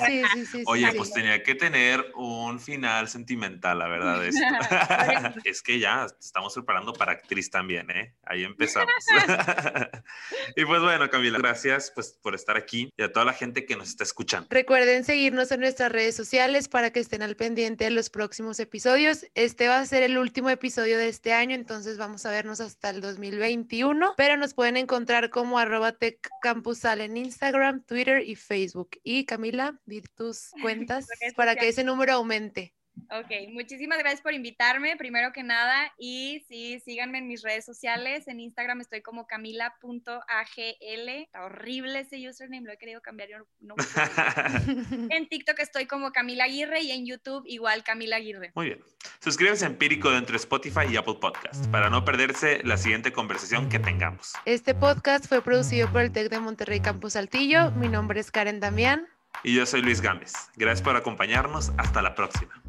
Sí, 0.05 0.23
sí, 0.33 0.45
sí. 0.45 0.63
Oye, 0.65 0.91
sí. 0.91 0.97
pues 0.97 1.13
tenía 1.13 1.41
que 1.43 1.55
tener 1.55 2.11
un 2.15 2.59
final 2.59 3.07
sentimental, 3.07 3.79
la 3.79 3.87
verdad. 3.87 4.25
Esto. 4.25 4.41
es 5.43 5.61
que 5.61 5.79
ya 5.79 6.07
estamos 6.19 6.53
preparando 6.53 6.93
para 6.93 7.13
actriz 7.13 7.49
también, 7.49 7.89
¿eh? 7.91 8.13
Ahí 8.23 8.43
empezamos. 8.43 8.91
y 10.55 10.65
pues 10.65 10.81
bueno, 10.81 11.09
Camila, 11.09 11.37
gracias 11.37 11.91
pues, 11.93 12.17
por 12.21 12.35
estar 12.35 12.57
aquí 12.57 12.91
y 12.97 13.03
a 13.03 13.11
toda 13.11 13.25
la 13.25 13.33
gente 13.33 13.65
que 13.65 13.75
nos 13.75 13.89
está 13.89 14.03
escuchando. 14.03 14.47
Recuerden 14.49 15.03
seguirnos 15.03 15.51
en 15.51 15.59
nuestras 15.59 15.91
redes 15.91 16.14
sociales 16.15 16.67
para 16.67 16.91
que 16.91 16.99
estén 16.99 17.21
al 17.21 17.35
pendiente 17.35 17.83
de 17.83 17.91
los 17.91 18.09
próximos 18.09 18.59
episodios. 18.59 19.25
Este 19.35 19.67
va 19.67 19.79
a 19.79 19.85
ser 19.85 20.03
el 20.03 20.17
último 20.17 20.49
episodio 20.49 20.97
de 20.97 21.09
este 21.09 21.33
año, 21.33 21.55
entonces 21.55 21.97
vamos 21.97 22.25
a 22.25 22.31
vernos 22.31 22.61
hasta 22.61 22.89
el 22.89 23.01
2021, 23.01 24.13
pero 24.17 24.37
nos 24.37 24.53
pueden 24.53 24.77
encontrar 24.77 25.29
como 25.29 25.59
arroba 25.59 25.91
teccampusal 25.91 27.01
en 27.01 27.17
Instagram, 27.17 27.83
Twitter 27.83 28.23
y 28.27 28.35
Facebook. 28.35 28.91
Y 29.03 29.25
Camila, 29.25 29.79
di 29.85 30.01
tus 30.01 30.51
cuentas 30.61 31.07
para 31.35 31.55
que 31.55 31.67
ese 31.67 31.83
número 31.83 32.13
aumente. 32.13 32.73
Ok, 33.11 33.51
muchísimas 33.51 33.99
gracias 33.99 34.21
por 34.21 34.33
invitarme, 34.33 34.95
primero 34.97 35.31
que 35.31 35.43
nada, 35.43 35.93
y 35.97 36.43
sí, 36.47 36.79
síganme 36.79 37.19
en 37.19 37.27
mis 37.27 37.43
redes 37.43 37.65
sociales, 37.65 38.27
en 38.27 38.39
Instagram 38.39 38.81
estoy 38.81 39.01
como 39.01 39.27
camila.agl, 39.27 41.09
está 41.09 41.45
horrible 41.45 41.99
ese 41.99 42.27
username, 42.27 42.65
lo 42.65 42.73
he 42.73 42.77
querido 42.77 43.01
cambiar, 43.01 43.29
yo 43.29 43.37
no, 43.39 43.45
no 43.61 43.75
puedo. 43.75 43.85
En 45.11 45.27
TikTok 45.27 45.59
estoy 45.59 45.85
como 45.85 46.11
Camila 46.11 46.45
Aguirre 46.45 46.81
y 46.81 46.91
en 46.91 47.05
YouTube 47.05 47.43
igual 47.45 47.83
Camila 47.83 48.17
Aguirre. 48.17 48.51
Muy 48.55 48.67
bien. 48.67 48.83
Suscríbanse 49.19 49.65
a 49.65 49.67
Empírico 49.67 50.09
dentro 50.11 50.33
de 50.33 50.37
Spotify 50.37 50.85
y 50.89 50.97
Apple 50.97 51.17
Podcast 51.19 51.67
para 51.67 51.89
no 51.89 52.03
perderse 52.05 52.61
la 52.63 52.77
siguiente 52.77 53.11
conversación 53.11 53.69
que 53.69 53.79
tengamos. 53.79 54.33
Este 54.45 54.73
podcast 54.73 55.27
fue 55.27 55.41
producido 55.41 55.91
por 55.91 56.01
el 56.01 56.11
TEC 56.11 56.29
de 56.29 56.39
Monterrey 56.39 56.79
Campus 56.79 57.13
Saltillo. 57.13 57.71
Mi 57.71 57.87
nombre 57.87 58.19
es 58.19 58.31
Karen 58.31 58.59
Damián. 58.59 59.07
Y 59.43 59.55
yo 59.55 59.65
soy 59.65 59.81
Luis 59.81 60.01
Gámez. 60.01 60.33
Gracias 60.55 60.81
por 60.81 60.95
acompañarnos. 60.95 61.71
Hasta 61.77 62.01
la 62.01 62.15
próxima. 62.15 62.61